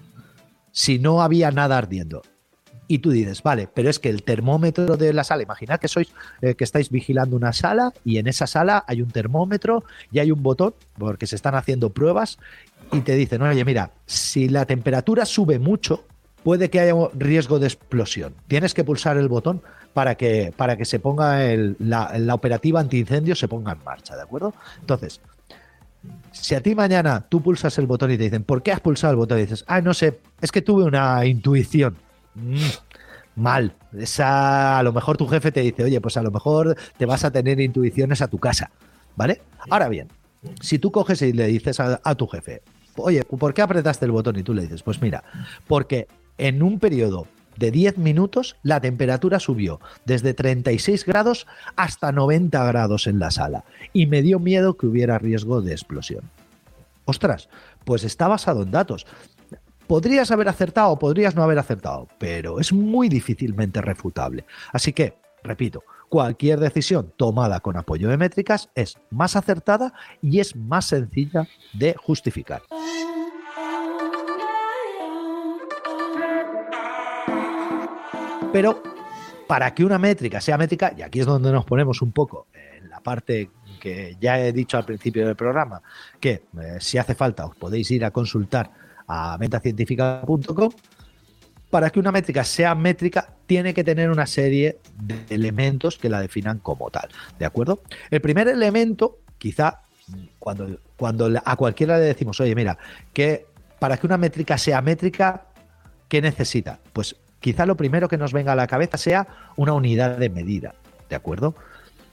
Si 0.72 0.98
no 0.98 1.22
había 1.22 1.50
nada 1.50 1.78
ardiendo. 1.78 2.22
Y 2.88 2.98
tú 2.98 3.10
dices, 3.10 3.44
vale, 3.44 3.68
pero 3.72 3.88
es 3.88 4.00
que 4.00 4.08
el 4.08 4.24
termómetro 4.24 4.96
de 4.96 5.12
la 5.12 5.22
sala, 5.22 5.44
imaginad 5.44 5.78
que 5.78 5.86
sois, 5.86 6.08
eh, 6.42 6.56
que 6.56 6.64
estáis 6.64 6.90
vigilando 6.90 7.36
una 7.36 7.52
sala 7.52 7.92
y 8.04 8.18
en 8.18 8.26
esa 8.26 8.48
sala 8.48 8.84
hay 8.88 9.00
un 9.00 9.12
termómetro 9.12 9.84
y 10.10 10.18
hay 10.18 10.32
un 10.32 10.42
botón, 10.42 10.74
porque 10.98 11.28
se 11.28 11.36
están 11.36 11.54
haciendo 11.54 11.90
pruebas, 11.90 12.38
y 12.90 13.02
te 13.02 13.14
dicen, 13.14 13.42
oye, 13.42 13.64
mira, 13.64 13.92
si 14.06 14.48
la 14.48 14.66
temperatura 14.66 15.24
sube 15.24 15.60
mucho, 15.60 16.04
puede 16.42 16.68
que 16.68 16.80
haya 16.80 16.94
riesgo 17.14 17.60
de 17.60 17.68
explosión. 17.68 18.34
Tienes 18.48 18.74
que 18.74 18.82
pulsar 18.82 19.16
el 19.18 19.28
botón 19.28 19.62
para 19.92 20.16
que, 20.16 20.52
para 20.56 20.76
que 20.76 20.84
se 20.84 20.98
ponga 20.98 21.38
la, 21.78 22.18
la 22.18 22.34
operativa 22.34 22.80
antiincendio 22.80 23.36
se 23.36 23.46
ponga 23.46 23.72
en 23.72 23.84
marcha, 23.84 24.16
¿de 24.16 24.22
acuerdo? 24.22 24.52
Entonces, 24.80 25.20
Si 26.33 26.54
a 26.54 26.62
ti 26.62 26.75
mañana 26.75 27.26
tú 27.28 27.42
pulsas 27.42 27.76
el 27.78 27.87
botón 27.87 28.11
y 28.11 28.16
te 28.16 28.25
dicen, 28.25 28.45
¿por 28.45 28.62
qué 28.62 28.73
has 28.73 28.80
pulsado 28.80 29.12
el 29.12 29.16
botón? 29.16 29.38
Y 29.38 29.42
dices, 29.42 29.64
ah, 29.66 29.80
no 29.80 29.95
sé, 29.95 30.21
es 30.40 30.52
que 30.52 30.62
tuve 30.62 30.85
una 30.85 31.25
intuición. 31.26 31.97
Mm, 32.35 32.57
mal. 33.37 33.75
Esa, 33.99 34.78
a 34.78 34.83
lo 34.83 34.92
mejor 34.92 35.16
tu 35.16 35.26
jefe 35.26 35.52
te 35.52 35.61
dice, 35.61 35.85
oye, 35.85 36.00
pues 36.00 36.16
a 36.16 36.23
lo 36.23 36.30
mejor 36.30 36.76
te 36.97 37.07
vas 37.07 37.25
a 37.25 37.30
tener 37.30 37.61
intuiciones 37.61 38.23
a 38.23 38.28
tu 38.28 38.38
casa. 38.38 38.71
¿Vale? 39.16 39.42
Ahora 39.69 39.88
bien, 39.88 40.09
si 40.61 40.78
tú 40.78 40.90
coges 40.90 41.21
y 41.23 41.33
le 41.33 41.47
dices 41.49 41.80
a, 41.80 42.00
a 42.02 42.14
tu 42.14 42.26
jefe, 42.26 42.62
oye, 42.97 43.25
¿por 43.25 43.52
qué 43.52 43.62
apretaste 43.62 44.07
el 44.07 44.12
botón? 44.12 44.38
Y 44.38 44.42
tú 44.42 44.54
le 44.54 44.62
dices, 44.62 44.83
pues 44.83 45.02
mira, 45.02 45.23
porque 45.66 46.07
en 46.38 46.62
un 46.62 46.78
periodo 46.78 47.26
de 47.60 47.70
10 47.70 47.98
minutos 47.98 48.56
la 48.62 48.80
temperatura 48.80 49.38
subió 49.38 49.80
desde 50.06 50.32
36 50.34 51.04
grados 51.04 51.46
hasta 51.76 52.10
90 52.10 52.64
grados 52.64 53.06
en 53.06 53.18
la 53.18 53.30
sala 53.30 53.64
y 53.92 54.06
me 54.06 54.22
dio 54.22 54.40
miedo 54.40 54.76
que 54.78 54.86
hubiera 54.86 55.18
riesgo 55.18 55.60
de 55.60 55.72
explosión. 55.72 56.24
Ostras, 57.04 57.50
pues 57.84 58.02
está 58.02 58.28
basado 58.28 58.62
en 58.62 58.70
datos. 58.70 59.06
Podrías 59.86 60.30
haber 60.30 60.48
acertado 60.48 60.90
o 60.90 60.98
podrías 60.98 61.34
no 61.34 61.42
haber 61.42 61.58
acertado, 61.58 62.08
pero 62.18 62.60
es 62.60 62.72
muy 62.72 63.08
difícilmente 63.10 63.82
refutable. 63.82 64.46
Así 64.72 64.94
que, 64.94 65.14
repito, 65.42 65.82
cualquier 66.08 66.60
decisión 66.60 67.12
tomada 67.14 67.60
con 67.60 67.76
apoyo 67.76 68.08
de 68.08 68.16
métricas 68.16 68.70
es 68.74 68.96
más 69.10 69.36
acertada 69.36 69.92
y 70.22 70.40
es 70.40 70.56
más 70.56 70.86
sencilla 70.86 71.46
de 71.74 71.94
justificar. 71.94 72.62
Pero 78.52 78.83
para 79.47 79.73
que 79.75 79.85
una 79.85 79.99
métrica 79.99 80.40
sea 80.40 80.59
métrica, 80.59 80.92
y 80.97 81.02
aquí 81.02 81.21
es 81.21 81.26
donde 81.26 81.52
nos 81.52 81.64
ponemos 81.64 82.02
un 82.02 82.11
poco 82.11 82.49
en 82.52 82.90
la 82.90 83.00
parte 83.00 83.50
que 83.80 84.16
ya 84.21 84.40
he 84.40 84.52
dicho 84.52 84.76
al 84.76 84.85
principio 84.85 85.25
del 85.25 85.37
programa, 85.37 85.80
que 86.19 86.42
eh, 86.61 86.76
si 86.80 86.99
hace 86.99 87.14
falta 87.14 87.47
os 87.47 87.54
podéis 87.57 87.90
ir 87.92 88.04
a 88.04 88.11
consultar 88.11 88.71
a 89.07 89.38
metacientífica.com, 89.38 90.71
para 91.71 91.90
que 91.90 92.00
una 92.00 92.11
métrica 92.11 92.42
sea 92.42 92.75
métrica, 92.75 93.35
tiene 93.47 93.73
que 93.73 93.85
tener 93.85 94.11
una 94.11 94.26
serie 94.26 94.78
de 95.00 95.25
elementos 95.30 95.97
que 95.97 96.09
la 96.09 96.21
definan 96.21 96.59
como 96.59 96.90
tal. 96.90 97.09
¿De 97.38 97.47
acuerdo? 97.47 97.83
El 98.11 98.21
primer 98.21 98.49
elemento, 98.49 99.19
quizá 99.38 99.83
cuando, 100.40 100.80
cuando 100.97 101.30
a 101.45 101.57
cualquiera 101.57 101.99
le 101.99 102.04
decimos, 102.04 102.40
oye, 102.40 102.57
mira, 102.57 102.76
que 103.12 103.47
para 103.78 103.97
que 103.97 104.07
una 104.07 104.19
métrica 104.19 104.59
sea 104.59 104.83
métrica, 104.83 105.47
¿qué 106.09 106.21
necesita? 106.21 106.80
Pues 106.92 107.14
quizá 107.40 107.66
lo 107.66 107.76
primero 107.76 108.09
que 108.09 108.18
nos 108.18 108.32
venga 108.32 108.52
a 108.52 108.56
la 108.56 108.66
cabeza 108.66 108.99
sea 108.99 109.26
una 109.56 109.73
unidad 109.73 110.18
de 110.18 110.28
medida, 110.28 110.75
¿de 111.09 111.16
acuerdo? 111.16 111.54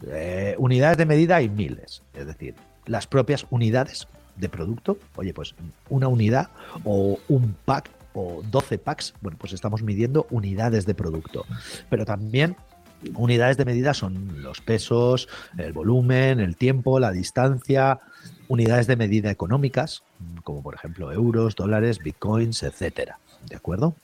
Eh, 0.08 0.56
unidades 0.58 0.98
de 0.98 1.06
medida 1.06 1.38
hay 1.38 1.50
miles, 1.50 2.04
es 2.14 2.26
decir, 2.26 2.56
las 2.86 3.08
propias 3.08 3.46
unidades 3.50 4.08
de 4.36 4.50
producto, 4.50 4.98
oye, 5.16 5.34
pues 5.34 5.56
una 5.90 6.08
unidad 6.08 6.50
o 6.84 7.20
un 7.28 7.56
pack 7.66 7.90
o 8.14 8.42
12 8.50 8.78
packs, 8.78 9.14
bueno, 9.22 9.38
pues 9.40 9.54
estamos 9.54 9.82
midiendo 9.84 10.28
unidades 10.30 10.86
de 10.86 10.96
producto, 10.96 11.46
pero 11.90 12.06
también 12.06 12.56
unidades 13.16 13.58
de 13.58 13.66
medida 13.66 13.94
son 13.94 14.42
los 14.42 14.62
pesos, 14.62 15.28
el 15.58 15.74
volumen, 15.74 16.40
el 16.40 16.56
tiempo, 16.56 17.00
la 17.00 17.12
distancia, 17.12 18.00
unidades 18.48 18.88
de 18.88 18.96
medida 18.96 19.30
económicas, 19.30 20.04
como 20.44 20.64
por 20.64 20.76
ejemplo 20.76 21.12
euros, 21.12 21.56
dólares, 21.56 22.00
bitcoins, 22.00 22.64
etcétera, 22.64 23.20
¿de 23.48 23.56
acuerdo? 23.56 23.96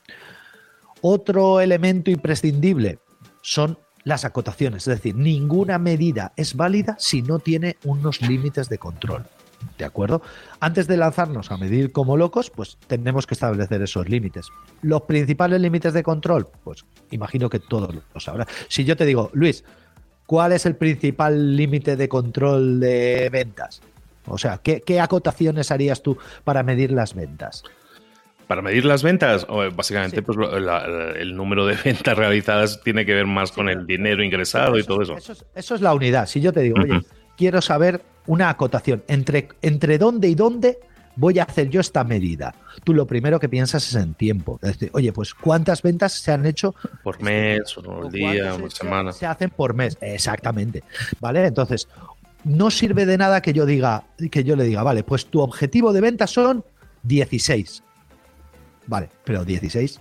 Otro 1.05 1.59
elemento 1.59 2.11
imprescindible 2.11 2.99
son 3.41 3.77
las 4.05 4.23
acotaciones, 4.23 4.87
es 4.87 4.95
decir, 4.95 5.15
ninguna 5.15 5.77
medida 5.77 6.31
es 6.37 6.55
válida 6.55 6.95
si 6.97 7.21
no 7.21 7.39
tiene 7.39 7.75
unos 7.83 8.21
límites 8.21 8.69
de 8.69 8.77
control. 8.77 9.25
¿De 9.77 9.83
acuerdo? 9.83 10.21
Antes 10.61 10.87
de 10.87 10.95
lanzarnos 10.95 11.51
a 11.51 11.57
medir 11.57 11.91
como 11.91 12.15
locos, 12.15 12.49
pues 12.49 12.77
tenemos 12.87 13.27
que 13.27 13.33
establecer 13.33 13.81
esos 13.81 14.07
límites. 14.07 14.47
Los 14.81 15.01
principales 15.01 15.59
límites 15.59 15.91
de 15.91 16.03
control, 16.03 16.47
pues 16.63 16.85
imagino 17.11 17.49
que 17.49 17.59
todos 17.59 17.93
lo 17.93 18.19
sabrán. 18.21 18.47
Si 18.69 18.85
yo 18.85 18.95
te 18.95 19.05
digo, 19.05 19.29
Luis, 19.33 19.65
¿cuál 20.25 20.53
es 20.53 20.65
el 20.65 20.77
principal 20.77 21.57
límite 21.57 21.97
de 21.97 22.07
control 22.07 22.79
de 22.79 23.27
ventas? 23.29 23.81
O 24.25 24.37
sea, 24.37 24.59
¿qué, 24.59 24.79
¿qué, 24.79 25.01
acotaciones 25.01 25.69
harías 25.69 26.01
tú 26.01 26.17
para 26.45 26.63
medir 26.63 26.93
las 26.93 27.13
ventas? 27.13 27.63
Para 28.53 28.61
medir 28.61 28.85
las 28.85 29.01
ventas, 29.01 29.47
básicamente, 29.75 30.21
pues 30.21 30.37
el 31.17 31.35
número 31.35 31.65
de 31.65 31.75
ventas 31.83 32.15
realizadas 32.15 32.81
tiene 32.83 33.03
que 33.03 33.15
ver 33.15 33.25
más 33.25 33.51
con 33.51 33.67
el 33.67 33.87
dinero 33.87 34.23
ingresado 34.23 34.77
y 34.77 34.83
todo 34.83 35.01
eso. 35.01 35.17
Eso 35.55 35.73
es, 35.73 35.81
la 35.81 35.91
unidad. 35.91 36.27
Si 36.27 36.39
yo 36.39 36.53
te 36.53 36.59
digo, 36.59 36.77
oye, 36.79 37.01
quiero 37.35 37.63
saber 37.63 38.03
una 38.27 38.49
acotación 38.49 39.03
entre, 39.07 39.49
entre 39.63 39.97
dónde 39.97 40.27
y 40.27 40.35
dónde 40.35 40.77
voy 41.15 41.39
a 41.39 41.45
hacer 41.45 41.71
yo 41.71 41.81
esta 41.81 42.03
medida. 42.03 42.53
Tú 42.83 42.93
lo 42.93 43.07
primero 43.07 43.39
que 43.39 43.49
piensas 43.49 43.87
es 43.87 43.95
en 43.95 44.13
tiempo. 44.13 44.59
Es 44.61 44.73
decir, 44.73 44.91
oye, 44.93 45.11
pues 45.11 45.33
¿cuántas 45.33 45.81
ventas 45.81 46.13
se 46.13 46.31
han 46.31 46.45
hecho? 46.45 46.75
Por 47.01 47.23
mes, 47.23 47.75
o 47.75 47.81
por 47.81 48.11
día, 48.11 48.55
por 48.55 48.71
semana. 48.71 49.13
Se 49.13 49.25
hacen 49.25 49.49
por 49.49 49.73
mes, 49.73 49.97
exactamente. 49.99 50.83
¿Vale? 51.19 51.47
Entonces, 51.47 51.87
no 52.43 52.69
sirve 52.69 53.07
de 53.07 53.17
nada 53.17 53.41
que 53.41 53.51
yo 53.51 53.65
diga, 53.65 54.03
que 54.29 54.43
yo 54.43 54.55
le 54.55 54.65
diga, 54.65 54.83
vale, 54.83 55.03
pues 55.03 55.25
tu 55.25 55.41
objetivo 55.41 55.91
de 55.91 56.01
ventas 56.01 56.29
son 56.29 56.63
16. 57.01 57.83
Vale, 58.87 59.09
pero 59.23 59.45
16, 59.45 59.99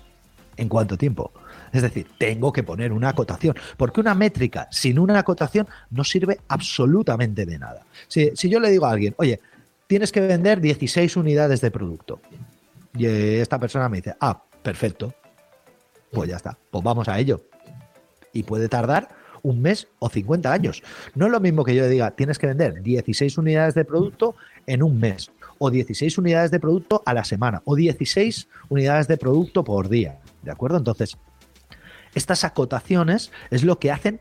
¿en 0.57 0.69
cuánto 0.69 0.97
tiempo? 0.97 1.33
Es 1.73 1.83
decir, 1.83 2.07
tengo 2.19 2.53
que 2.53 2.63
poner 2.63 2.93
una 2.93 3.11
acotación, 3.11 3.57
porque 3.77 4.01
una 4.01 4.15
métrica 4.15 4.69
sin 4.71 4.99
una 4.99 5.19
acotación 5.19 5.67
no 5.91 6.05
sirve 6.05 6.41
absolutamente 6.49 7.47
de 7.47 7.59
nada. 7.59 7.85
Si, 8.09 8.33
yo 8.49 8.61
le 8.61 8.71
digo 8.71 8.87
a 8.87 8.91
alguien, 8.91 9.15
oye, 9.19 9.41
tienes 9.87 10.13
que 10.13 10.21
vender 10.21 10.61
16 10.61 11.17
unidades 11.17 11.61
de 11.61 11.71
producto, 11.71 12.21
y 12.95 13.07
esta 13.07 13.59
persona 13.59 13.89
me 13.89 13.99
dice, 13.99 14.15
ah, 14.21 14.43
perfecto, 14.63 15.15
pues 16.11 16.29
ya 16.29 16.37
está, 16.37 16.59
pues 16.71 16.85
vamos 16.85 17.09
a 17.09 17.19
ello. 17.19 17.43
Y 18.35 18.43
puede 18.43 18.69
tardar 18.69 19.09
un 19.43 19.61
mes 19.61 19.89
o 19.99 20.09
50 20.09 20.53
años. 20.53 20.83
No 21.15 21.27
es 21.27 21.33
lo 21.33 21.41
mismo 21.41 21.65
que 21.65 21.75
yo 21.75 21.83
le 21.83 21.89
diga, 21.89 22.11
tienes 22.13 22.39
que 22.39 22.47
vender 22.47 22.83
16 22.83 23.39
unidades 23.39 23.75
de 23.75 23.85
producto 23.85 24.37
en 24.67 24.83
un 24.83 25.01
mes 25.01 25.31
o 25.65 25.71
16 25.71 26.19
unidades 26.19 26.51
de 26.51 26.59
producto 26.59 27.05
a 27.07 27.15
la 27.15 27.23
semana 27.23 27.63
o 27.65 27.77
16 27.77 28.49
unidades 28.69 29.07
de 29.07 29.17
producto 29.17 29.63
por 29.63 29.89
día. 29.89 30.19
¿De 30.43 30.51
acuerdo? 30.51 30.77
Entonces, 30.77 31.17
estas 32.17 32.43
acotaciones 32.43 33.31
es 33.49 33.63
lo 33.63 33.79
que 33.79 33.93
hacen 33.93 34.21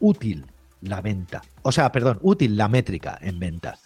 útil 0.00 0.44
la 0.82 1.00
venta. 1.00 1.40
O 1.62 1.72
sea, 1.72 1.90
perdón, 1.92 2.18
útil 2.20 2.58
la 2.58 2.68
métrica 2.68 3.18
en 3.22 3.40
venta. 3.40 3.78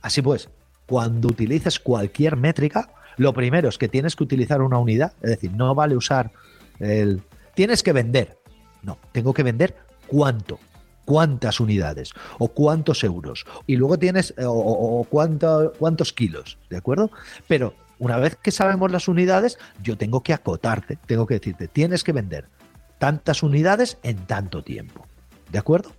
Así 0.00 0.22
pues, 0.22 0.48
cuando 0.86 1.26
utilices 1.26 1.80
cualquier 1.80 2.36
métrica, 2.36 2.88
lo 3.16 3.34
primero 3.34 3.68
es 3.68 3.76
que 3.76 3.88
tienes 3.88 4.14
que 4.14 4.22
utilizar 4.22 4.62
una 4.62 4.78
unidad, 4.78 5.14
es 5.22 5.30
decir, 5.30 5.50
no 5.50 5.74
vale 5.74 5.96
usar 5.96 6.30
el... 6.78 7.20
Tienes 7.56 7.82
que 7.82 7.92
vender. 7.92 8.38
No, 8.84 8.98
tengo 9.10 9.34
que 9.34 9.42
vender 9.42 9.74
cuánto 10.06 10.60
cuántas 11.08 11.58
unidades 11.58 12.12
o 12.38 12.48
cuántos 12.48 13.02
euros 13.02 13.46
y 13.66 13.76
luego 13.76 13.98
tienes 13.98 14.34
eh, 14.36 14.44
o, 14.46 15.06
cuántos 15.08 16.12
kilos, 16.12 16.58
¿de 16.68 16.76
acuerdo? 16.76 17.10
Pero 17.46 17.72
una 17.98 18.18
vez 18.18 18.36
que 18.36 18.50
sabemos 18.50 18.92
las 18.92 19.08
unidades, 19.08 19.58
yo 19.82 19.96
tengo 19.96 20.22
que 20.22 20.34
acotarte, 20.34 20.98
tengo 21.06 21.26
que 21.26 21.38
decirte, 21.38 21.66
tienes 21.66 22.04
que 22.04 22.12
vender 22.12 22.50
tantas 22.98 23.42
unidades 23.42 23.96
en 24.02 24.18
tanto 24.26 24.62
tiempo, 24.62 25.06
¿de 25.50 25.58
acuerdo? 25.58 25.92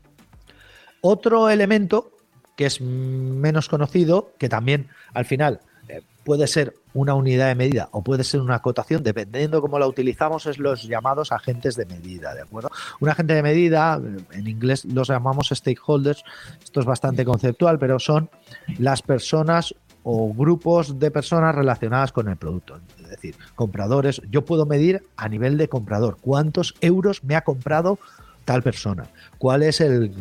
Otro 1.01 1.49
elemento 1.49 2.11
que 2.55 2.67
es 2.67 2.79
menos 2.79 3.67
conocido, 3.67 4.35
que 4.37 4.47
también 4.47 4.89
al 5.15 5.25
final 5.25 5.61
puede 6.23 6.45
ser 6.45 6.75
una 6.93 7.13
unidad 7.13 7.47
de 7.47 7.55
medida 7.55 7.89
o 7.91 8.03
puede 8.03 8.23
ser 8.23 8.41
una 8.41 8.55
acotación, 8.55 9.03
dependiendo 9.03 9.61
cómo 9.61 9.79
la 9.79 9.87
utilizamos, 9.87 10.45
es 10.45 10.57
los 10.57 10.83
llamados 10.83 11.31
agentes 11.31 11.75
de 11.75 11.85
medida, 11.85 12.33
¿de 12.33 12.41
acuerdo? 12.41 12.71
Un 12.99 13.09
agente 13.09 13.33
de 13.33 13.43
medida, 13.43 14.01
en 14.31 14.47
inglés 14.47 14.85
los 14.85 15.07
llamamos 15.07 15.49
stakeholders, 15.53 16.23
esto 16.63 16.79
es 16.79 16.85
bastante 16.85 17.25
conceptual, 17.25 17.79
pero 17.79 17.99
son 17.99 18.29
las 18.77 19.01
personas 19.01 19.75
o 20.03 20.33
grupos 20.33 20.97
de 20.99 21.11
personas 21.11 21.53
relacionadas 21.53 22.11
con 22.11 22.29
el 22.29 22.37
producto. 22.37 22.79
Es 23.01 23.09
decir, 23.09 23.35
compradores, 23.55 24.21
yo 24.29 24.45
puedo 24.45 24.65
medir 24.65 25.03
a 25.17 25.27
nivel 25.29 25.57
de 25.57 25.67
comprador 25.67 26.17
cuántos 26.21 26.73
euros 26.81 27.23
me 27.23 27.35
ha 27.35 27.41
comprado 27.41 27.99
tal 28.45 28.63
persona, 28.63 29.07
cuál 29.37 29.61
es 29.61 29.81
el, 29.81 30.11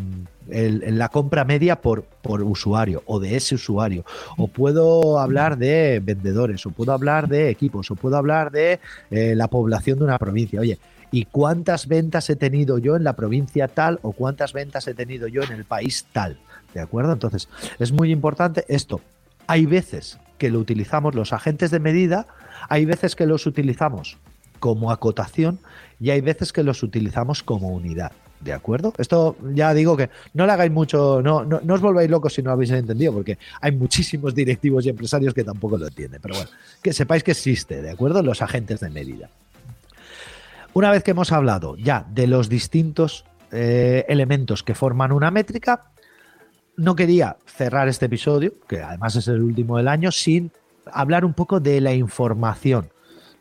la 0.49 1.09
compra 1.09 1.45
media 1.45 1.81
por, 1.81 2.05
por 2.05 2.43
usuario 2.43 3.03
o 3.07 3.21
de 3.21 3.37
ese 3.37 3.55
usuario, 3.55 4.05
o 4.37 4.49
puedo 4.49 5.19
hablar 5.19 5.59
de 5.59 6.01
vendedores, 6.03 6.65
o 6.67 6.71
puedo 6.71 6.93
hablar 6.93 7.29
de 7.29 7.51
equipos, 7.51 7.91
o 7.91 7.97
puedo 7.97 8.17
hablar 8.17 8.51
de 8.51 8.81
eh, 9.11 9.35
la 9.35 9.49
población 9.49 9.99
de 9.99 10.05
una 10.05 10.19
provincia. 10.19 10.61
Oye, 10.61 10.79
¿y 11.11 11.25
cuántas 11.27 11.87
ventas 11.87 12.29
he 12.31 12.37
tenido 12.37 12.79
yo 12.79 12.97
en 12.97 13.05
la 13.05 13.15
provincia 13.15 13.69
tal 13.69 13.99
o 14.03 14.13
cuántas 14.13 14.53
ventas 14.53 14.87
he 14.89 14.95
tenido 14.95 15.29
yo 15.29 15.43
en 15.43 15.53
el 15.53 15.65
país 15.65 16.07
tal? 16.13 16.39
¿De 16.75 16.81
acuerdo? 16.81 17.13
Entonces, 17.13 17.49
es 17.79 17.93
muy 17.93 18.11
importante 18.11 18.65
esto. 18.69 19.01
Hay 19.47 19.67
veces 19.67 20.19
que 20.37 20.51
lo 20.51 20.59
utilizamos 20.59 21.15
los 21.15 21.33
agentes 21.33 21.71
de 21.71 21.81
medida, 21.81 22.27
hay 22.69 22.85
veces 22.85 23.17
que 23.17 23.27
los 23.27 23.47
utilizamos 23.47 24.19
como 24.61 24.91
acotación 24.91 25.59
y 26.01 26.11
hay 26.11 26.21
veces 26.21 26.53
que 26.53 26.63
los 26.63 26.83
utilizamos 26.83 27.43
como 27.43 27.69
unidad. 27.69 28.13
¿De 28.41 28.53
acuerdo? 28.53 28.93
Esto 28.99 29.37
ya 29.53 29.75
digo 29.75 29.97
que 29.97 30.11
no 30.35 30.47
le 30.47 30.53
hagáis 30.53 30.71
mucho, 30.71 31.21
no, 31.23 31.45
no, 31.45 31.75
os 31.75 31.81
volváis 31.81 32.09
locos 32.09 32.35
si 32.35 32.43
no 32.43 32.51
lo 32.51 32.55
habéis 32.55 32.71
entendido, 32.71 33.13
porque 33.13 33.37
hay 33.61 33.73
muchísimos 33.73 34.35
directivos 34.35 34.87
y 34.87 34.91
empresarios 34.91 35.35
que 35.35 35.43
tampoco 35.43 35.77
lo 35.77 35.89
entienden. 35.89 36.21
Pero 36.23 36.35
bueno, 36.37 36.51
que 36.81 36.93
sepáis 36.93 37.25
que 37.25 37.33
existe, 37.33 37.83
¿de 37.83 37.91
acuerdo? 37.91 38.23
Los 38.23 38.41
agentes 38.41 38.79
de 38.79 38.91
medida. 38.91 39.29
Una 40.73 40.93
vez 40.93 41.03
que 41.03 41.11
hemos 41.11 41.33
hablado 41.33 41.77
ya 41.77 42.07
de 42.11 42.29
los 42.29 42.49
distintos 42.49 43.25
eh, 43.51 44.05
elementos 44.09 44.63
que 44.63 44.75
forman 44.75 45.11
una 45.11 45.33
métrica, 45.33 45.91
no 46.77 46.95
quería 46.95 47.37
cerrar 47.45 47.89
este 47.89 48.07
episodio, 48.07 48.53
que 48.69 48.83
además 48.83 49.17
es 49.17 49.27
el 49.27 49.43
último 49.43 49.79
del 49.79 49.89
año, 49.89 50.13
sin 50.13 50.53
hablar 50.93 51.25
un 51.25 51.35
poco 51.35 51.59
de 51.59 51.81
la 51.81 51.93
información 51.93 52.91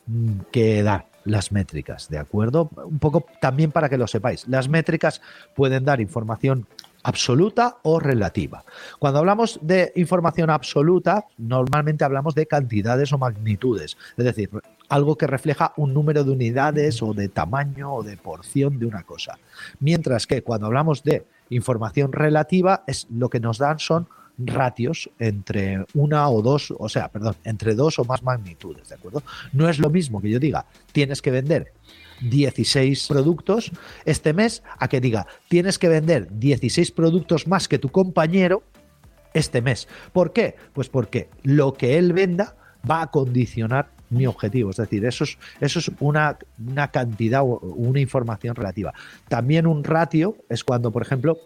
mm, 0.07 0.39
que 0.51 0.81
dan 0.81 1.03
las 1.27 1.51
métricas, 1.51 2.09
¿de 2.09 2.17
acuerdo? 2.17 2.69
Un 2.85 2.99
poco 2.99 3.25
también 3.41 3.71
para 3.71 3.89
que 3.89 3.97
lo 3.97 4.07
sepáis. 4.07 4.47
Las 4.47 4.69
métricas 4.69 5.21
pueden 5.55 5.85
dar 5.85 6.01
información 6.01 6.65
absoluta 7.03 7.77
o 7.83 7.99
relativa. 7.99 8.63
Cuando 8.99 9.19
hablamos 9.19 9.59
de 9.61 9.93
información 9.95 10.49
absoluta, 10.49 11.25
normalmente 11.37 12.03
hablamos 12.03 12.35
de 12.35 12.47
cantidades 12.47 13.13
o 13.13 13.17
magnitudes, 13.17 13.97
es 14.17 14.25
decir, 14.25 14.49
algo 14.89 15.17
que 15.17 15.27
refleja 15.27 15.73
un 15.77 15.93
número 15.93 16.23
de 16.23 16.31
unidades 16.31 17.01
o 17.01 17.13
de 17.13 17.29
tamaño 17.29 17.93
o 17.93 18.03
de 18.03 18.17
porción 18.17 18.79
de 18.79 18.85
una 18.85 19.03
cosa. 19.03 19.37
Mientras 19.79 20.27
que 20.27 20.43
cuando 20.43 20.67
hablamos 20.67 21.03
de 21.03 21.25
información 21.49 22.11
relativa, 22.11 22.83
es 22.87 23.07
lo 23.09 23.29
que 23.29 23.39
nos 23.39 23.57
dan 23.57 23.79
son 23.79 24.07
ratios 24.37 25.09
entre 25.19 25.85
una 25.93 26.29
o 26.29 26.41
dos, 26.41 26.73
o 26.77 26.89
sea, 26.89 27.09
perdón, 27.09 27.35
entre 27.43 27.75
dos 27.75 27.99
o 27.99 28.05
más 28.05 28.23
magnitudes, 28.23 28.89
¿de 28.89 28.95
acuerdo? 28.95 29.23
No 29.53 29.69
es 29.69 29.79
lo 29.79 29.89
mismo 29.89 30.21
que 30.21 30.29
yo 30.29 30.39
diga, 30.39 30.65
tienes 30.91 31.21
que 31.21 31.31
vender 31.31 31.73
16 32.21 33.07
productos 33.07 33.71
este 34.05 34.33
mes 34.33 34.63
a 34.79 34.87
que 34.87 35.01
diga, 35.01 35.27
tienes 35.47 35.79
que 35.79 35.89
vender 35.89 36.27
16 36.31 36.91
productos 36.91 37.47
más 37.47 37.67
que 37.67 37.79
tu 37.79 37.89
compañero 37.89 38.63
este 39.33 39.61
mes. 39.61 39.87
¿Por 40.13 40.33
qué? 40.33 40.55
Pues 40.73 40.89
porque 40.89 41.29
lo 41.43 41.73
que 41.73 41.97
él 41.97 42.13
venda 42.13 42.55
va 42.89 43.01
a 43.01 43.07
condicionar 43.11 43.91
mi 44.09 44.25
objetivo. 44.25 44.69
Es 44.69 44.77
decir, 44.77 45.05
eso 45.05 45.25
es, 45.25 45.37
eso 45.59 45.79
es 45.79 45.91
una, 45.99 46.37
una 46.65 46.89
cantidad 46.89 47.41
o 47.43 47.59
una 47.59 47.99
información 47.99 48.55
relativa. 48.55 48.93
También 49.27 49.67
un 49.67 49.83
ratio 49.83 50.37
es 50.49 50.63
cuando, 50.63 50.91
por 50.91 51.01
ejemplo, 51.01 51.37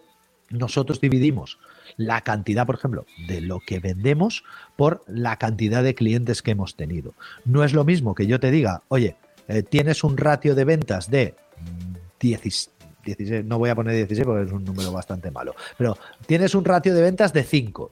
nosotros 0.51 1.01
dividimos 1.01 1.57
la 1.97 2.21
cantidad, 2.21 2.65
por 2.65 2.75
ejemplo, 2.75 3.05
de 3.27 3.41
lo 3.41 3.59
que 3.59 3.79
vendemos 3.79 4.43
por 4.75 5.03
la 5.07 5.37
cantidad 5.37 5.83
de 5.83 5.95
clientes 5.95 6.41
que 6.41 6.51
hemos 6.51 6.75
tenido. 6.75 7.13
No 7.45 7.63
es 7.63 7.73
lo 7.73 7.83
mismo 7.83 8.15
que 8.15 8.27
yo 8.27 8.39
te 8.39 8.51
diga, 8.51 8.81
oye, 8.87 9.15
eh, 9.47 9.63
tienes 9.63 10.03
un 10.03 10.17
ratio 10.17 10.55
de 10.55 10.65
ventas 10.65 11.09
de 11.09 11.35
16, 12.19 12.71
no 13.45 13.57
voy 13.57 13.69
a 13.69 13.75
poner 13.75 13.95
16 13.95 14.25
porque 14.25 14.43
es 14.45 14.51
un 14.51 14.63
número 14.63 14.91
bastante 14.91 15.31
malo, 15.31 15.55
pero 15.77 15.97
tienes 16.25 16.55
un 16.55 16.65
ratio 16.65 16.93
de 16.93 17.01
ventas 17.01 17.33
de 17.33 17.43
5. 17.43 17.91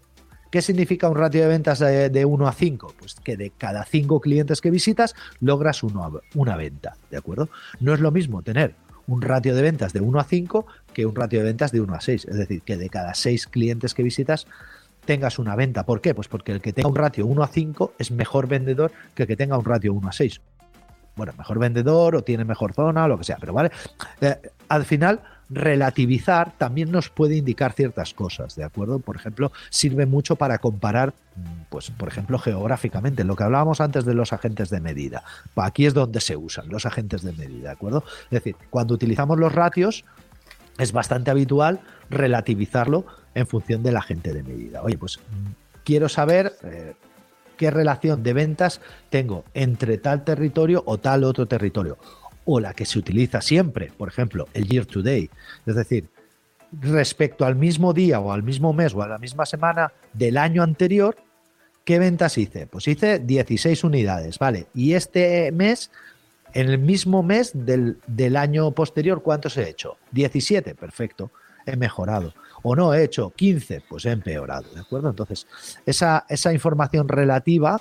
¿Qué 0.51 0.63
significa 0.63 1.07
un 1.07 1.15
ratio 1.15 1.41
de 1.41 1.47
ventas 1.47 1.77
de, 1.77 2.25
1 2.25 2.47
a 2.47 2.51
5? 2.51 2.95
Pues 2.97 3.15
que 3.15 3.37
de 3.37 3.51
cada 3.51 3.85
5 3.85 4.19
clientes 4.19 4.61
que 4.61 4.71
visitas 4.71 5.13
logras 5.41 5.83
una 5.83 6.57
venta, 6.57 6.95
¿de 7.11 7.17
acuerdo? 7.17 7.49
No 7.79 7.93
es 7.93 7.99
lo 7.99 8.09
mismo 8.09 8.41
tener 8.41 8.73
un 9.09 9.21
ratio 9.21 9.55
de 9.55 9.61
ventas 9.61 9.91
de 9.91 10.01
1 10.01 10.19
a 10.19 10.23
5 10.23 10.65
que 10.93 11.05
un 11.05 11.15
ratio 11.15 11.39
de 11.39 11.45
ventas 11.45 11.71
de 11.71 11.81
1 11.81 11.93
a 11.93 12.01
6. 12.01 12.25
Es 12.25 12.35
decir, 12.35 12.61
que 12.61 12.77
de 12.77 12.89
cada 12.89 13.13
6 13.13 13.47
clientes 13.47 13.93
que 13.93 14.03
visitas 14.03 14.47
tengas 15.05 15.39
una 15.39 15.55
venta. 15.55 15.85
¿Por 15.85 16.01
qué? 16.01 16.13
Pues 16.13 16.27
porque 16.27 16.51
el 16.51 16.61
que 16.61 16.73
tenga 16.73 16.89
un 16.89 16.95
ratio 16.95 17.25
1 17.25 17.43
a 17.43 17.47
5 17.47 17.93
es 17.97 18.11
mejor 18.11 18.47
vendedor 18.47 18.91
que 19.15 19.23
el 19.23 19.27
que 19.27 19.35
tenga 19.35 19.57
un 19.57 19.65
ratio 19.65 19.93
1 19.93 20.07
a 20.07 20.11
6. 20.11 20.41
Bueno, 21.15 21.33
mejor 21.37 21.59
vendedor 21.59 22.15
o 22.15 22.23
tiene 22.23 22.45
mejor 22.45 22.73
zona 22.73 23.07
lo 23.07 23.17
que 23.17 23.23
sea, 23.23 23.37
pero 23.39 23.51
vale. 23.51 23.71
Eh, 24.21 24.37
al 24.69 24.85
final 24.85 25.21
relativizar 25.49 26.53
también 26.57 26.91
nos 26.91 27.09
puede 27.09 27.35
indicar 27.35 27.73
ciertas 27.73 28.13
cosas, 28.13 28.55
¿de 28.55 28.63
acuerdo? 28.63 28.99
Por 28.99 29.15
ejemplo, 29.15 29.51
sirve 29.69 30.05
mucho 30.05 30.35
para 30.35 30.59
comparar, 30.59 31.13
pues, 31.69 31.89
por 31.91 32.07
ejemplo, 32.07 32.37
geográficamente, 32.37 33.23
lo 33.23 33.35
que 33.35 33.43
hablábamos 33.43 33.81
antes 33.81 34.05
de 34.05 34.13
los 34.13 34.31
agentes 34.31 34.69
de 34.69 34.79
medida. 34.79 35.23
Aquí 35.55 35.85
es 35.85 35.93
donde 35.93 36.21
se 36.21 36.37
usan 36.37 36.69
los 36.69 36.85
agentes 36.85 37.23
de 37.23 37.33
medida, 37.33 37.69
¿de 37.69 37.73
acuerdo? 37.73 38.03
Es 38.25 38.43
decir, 38.43 38.55
cuando 38.69 38.93
utilizamos 38.93 39.39
los 39.39 39.53
ratios, 39.53 40.05
es 40.77 40.91
bastante 40.91 41.31
habitual 41.31 41.79
relativizarlo 42.09 43.05
en 43.33 43.47
función 43.47 43.83
del 43.83 43.97
agente 43.97 44.33
de 44.33 44.43
medida. 44.43 44.81
Oye, 44.83 44.97
pues 44.97 45.19
quiero 45.83 46.09
saber 46.09 46.53
eh, 46.63 46.93
qué 47.57 47.71
relación 47.71 48.23
de 48.23 48.33
ventas 48.33 48.81
tengo 49.09 49.43
entre 49.53 49.97
tal 49.97 50.23
territorio 50.23 50.83
o 50.85 50.99
tal 50.99 51.23
otro 51.23 51.47
territorio 51.47 51.97
o 52.51 52.59
la 52.59 52.73
que 52.73 52.85
se 52.85 52.97
utiliza 52.97 53.41
siempre, 53.41 53.91
por 53.95 54.07
ejemplo, 54.07 54.47
el 54.55 54.67
year 54.67 54.85
to 54.85 55.03
day. 55.03 55.29
Es 55.67 55.75
decir, 55.75 56.09
respecto 56.71 57.45
al 57.45 57.55
mismo 57.55 57.93
día 57.93 58.19
o 58.19 58.31
al 58.31 58.41
mismo 58.41 58.73
mes 58.73 58.93
o 58.95 59.03
a 59.03 59.07
la 59.07 59.19
misma 59.19 59.45
semana 59.45 59.93
del 60.13 60.35
año 60.35 60.63
anterior, 60.63 61.15
¿qué 61.85 61.99
ventas 61.99 62.39
hice? 62.39 62.65
Pues 62.65 62.87
hice 62.87 63.19
16 63.19 63.83
unidades, 63.83 64.39
¿vale? 64.39 64.65
Y 64.73 64.93
este 64.93 65.51
mes, 65.51 65.91
en 66.53 66.69
el 66.69 66.79
mismo 66.79 67.21
mes 67.21 67.51
del, 67.53 68.35
año 68.35 68.71
posterior, 68.71 69.21
¿cuántos 69.21 69.55
he 69.57 69.69
hecho? 69.69 69.97
17, 70.11 70.73
perfecto, 70.73 71.29
he 71.67 71.75
mejorado. 71.75 72.33
O 72.63 72.75
no, 72.75 72.95
he 72.95 73.03
hecho 73.03 73.29
15, 73.29 73.83
pues 73.87 74.05
he 74.05 74.11
empeorado, 74.11 74.73
¿de 74.73 74.81
acuerdo? 74.81 75.11
Entonces, 75.11 75.45
esa, 75.85 76.25
esa 76.27 76.51
información 76.51 77.07
relativa 77.07 77.79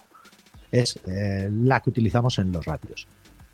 es 0.71 1.01
eh, 1.07 1.49
la 1.51 1.81
que 1.81 1.89
utilizamos 1.89 2.39
en 2.39 2.53
los 2.53 2.67
ratios. 2.67 3.09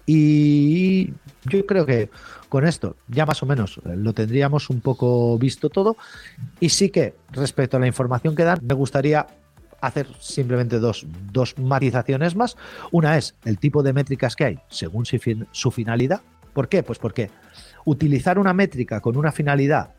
Y 0.06 1.12
yo 1.44 1.64
creo 1.66 1.86
que 1.86 2.10
con 2.48 2.66
esto 2.66 2.96
ya 3.08 3.26
más 3.26 3.42
o 3.42 3.46
menos 3.46 3.80
lo 3.84 4.12
tendríamos 4.12 4.70
un 4.70 4.80
poco 4.80 5.38
visto 5.38 5.70
todo. 5.70 5.96
Y 6.60 6.68
sí 6.68 6.90
que 6.90 7.14
respecto 7.32 7.76
a 7.76 7.80
la 7.80 7.86
información 7.86 8.34
que 8.34 8.44
dan, 8.44 8.58
me 8.62 8.74
gustaría 8.74 9.26
hacer 9.80 10.08
simplemente 10.18 10.78
dos, 10.78 11.06
dos 11.32 11.58
matizaciones 11.58 12.36
más. 12.36 12.56
Una 12.90 13.16
es 13.16 13.34
el 13.44 13.58
tipo 13.58 13.82
de 13.82 13.92
métricas 13.92 14.36
que 14.36 14.44
hay 14.44 14.58
según 14.68 15.04
su 15.04 15.70
finalidad. 15.70 16.20
¿Por 16.52 16.68
qué? 16.68 16.82
Pues 16.82 16.98
porque 16.98 17.30
utilizar 17.84 18.38
una 18.38 18.54
métrica 18.54 19.00
con 19.00 19.16
una 19.16 19.32
finalidad 19.32 19.90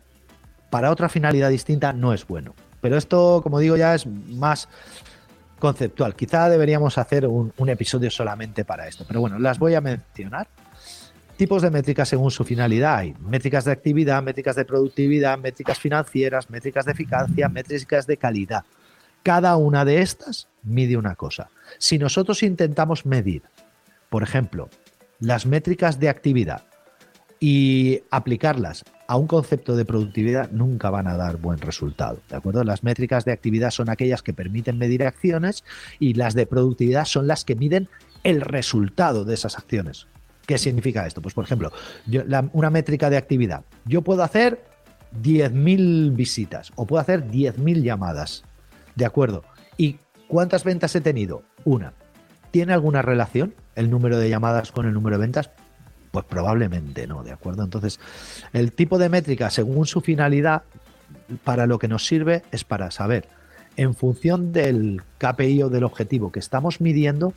para 0.69 0.91
otra 0.91 1.09
finalidad 1.09 1.49
distinta 1.49 1.93
no 1.93 2.13
es 2.13 2.25
bueno. 2.25 2.55
Pero 2.81 2.97
esto, 2.97 3.41
como 3.43 3.59
digo, 3.59 3.77
ya 3.77 3.95
es 3.95 4.05
más 4.07 4.67
conceptual. 5.59 6.15
Quizá 6.15 6.49
deberíamos 6.49 6.97
hacer 6.97 7.27
un, 7.27 7.53
episodio 7.69 8.11
solamente 8.11 8.65
para 8.65 8.87
esto, 8.87 9.05
pero 9.07 9.21
bueno, 9.21 9.39
las 9.39 9.59
voy 9.59 9.75
a 9.75 9.81
mencionar. 9.81 10.47
Tipos 11.37 11.61
de 11.61 11.69
métricas 11.69 12.07
según 12.07 12.31
su 12.31 12.45
finalidad 12.45 12.97
hay 12.97 13.13
métricas 13.19 13.65
de 13.65 13.71
actividad, 13.73 14.23
métricas 14.23 14.55
de 14.55 14.63
productividad, 14.63 15.37
métricas 15.37 15.79
financieras, 15.79 16.49
métricas 16.49 16.85
de 16.85 16.93
eficacia, 16.93 17.49
métricas 17.49 18.07
de 18.07 18.17
calidad. 18.17 18.63
Cada 19.21 19.57
una 19.57 19.83
de 19.83 20.01
estas 20.01 20.47
mide 20.63 20.95
una 20.97 21.15
cosa. 21.15 21.49
Si 21.77 21.97
nosotros 21.97 22.41
intentamos 22.43 23.05
medir, 23.05 23.41
por 24.09 24.23
ejemplo, 24.23 24.69
las 25.19 25.45
métricas 25.45 25.99
de 25.99 26.09
actividad 26.09 26.63
y 27.39 28.03
aplicarlas 28.11 28.85
a 29.07 29.17
un 29.17 29.27
concepto 29.27 29.75
de 29.75 29.85
productividad 29.85 30.51
nunca 30.51 30.89
van 30.89 31.07
a 31.07 31.17
dar 31.17 31.37
buen 31.37 31.59
resultado. 31.59 32.19
¿De 32.29 32.35
acuerdo? 32.35 32.63
Las 32.63 32.83
métricas 32.83 33.25
de 33.25 33.31
actividad 33.31 33.71
son 33.71 33.89
aquellas 33.89 34.23
que 34.23 34.33
permiten 34.33 34.77
medir 34.77 35.03
acciones 35.03 35.63
y 35.99 36.13
las 36.15 36.33
de 36.33 36.47
productividad 36.47 37.05
son 37.05 37.27
las 37.27 37.45
que 37.45 37.55
miden 37.55 37.87
el 38.23 38.41
resultado 38.41 39.25
de 39.25 39.35
esas 39.35 39.57
acciones. 39.57 40.07
¿Qué 40.45 40.57
significa 40.57 41.05
esto? 41.05 41.21
Pues, 41.21 41.33
por 41.33 41.45
ejemplo, 41.45 41.71
una 42.53 42.69
métrica 42.69 43.09
de 43.09 43.17
actividad. 43.17 43.63
Yo 43.85 44.01
puedo 44.01 44.23
hacer 44.23 44.63
10.000 45.21 46.15
visitas 46.15 46.71
o 46.75 46.85
puedo 46.85 47.01
hacer 47.01 47.27
10.000 47.27 47.83
llamadas. 47.83 48.43
¿De 48.95 49.05
acuerdo? 49.05 49.43
¿Y 49.77 49.97
cuántas 50.27 50.63
ventas 50.63 50.95
he 50.95 51.01
tenido? 51.01 51.43
Una. 51.63 51.93
¿Tiene 52.51 52.73
alguna 52.73 53.01
relación 53.01 53.53
el 53.75 53.89
número 53.89 54.17
de 54.17 54.29
llamadas 54.29 54.71
con 54.71 54.85
el 54.85 54.93
número 54.93 55.17
de 55.17 55.21
ventas? 55.21 55.51
Pues 56.15 56.27
probablemente 56.27 57.07
no, 57.07 57.23
¿de 57.23 57.33
acuerdo? 57.33 57.65
Entonces, 57.65 57.99
el 58.53 58.71
tipo 58.71 58.97
de 58.97 59.09
métrica, 59.09 59.49
según 59.49 59.85
su 59.85 59.99
finalidad, 59.99 60.63
para 61.43 61.67
lo 61.67 61.77
que 61.77 61.89
nos 61.89 62.05
sirve 62.05 62.41
es 62.53 62.63
para 62.63 62.89
saber, 62.89 63.27
en 63.75 63.93
función 63.95 64.53
del 64.53 65.01
KPI 65.17 65.63
o 65.63 65.69
del 65.69 65.83
objetivo 65.83 66.31
que 66.31 66.39
estamos 66.39 66.79
midiendo, 66.79 67.33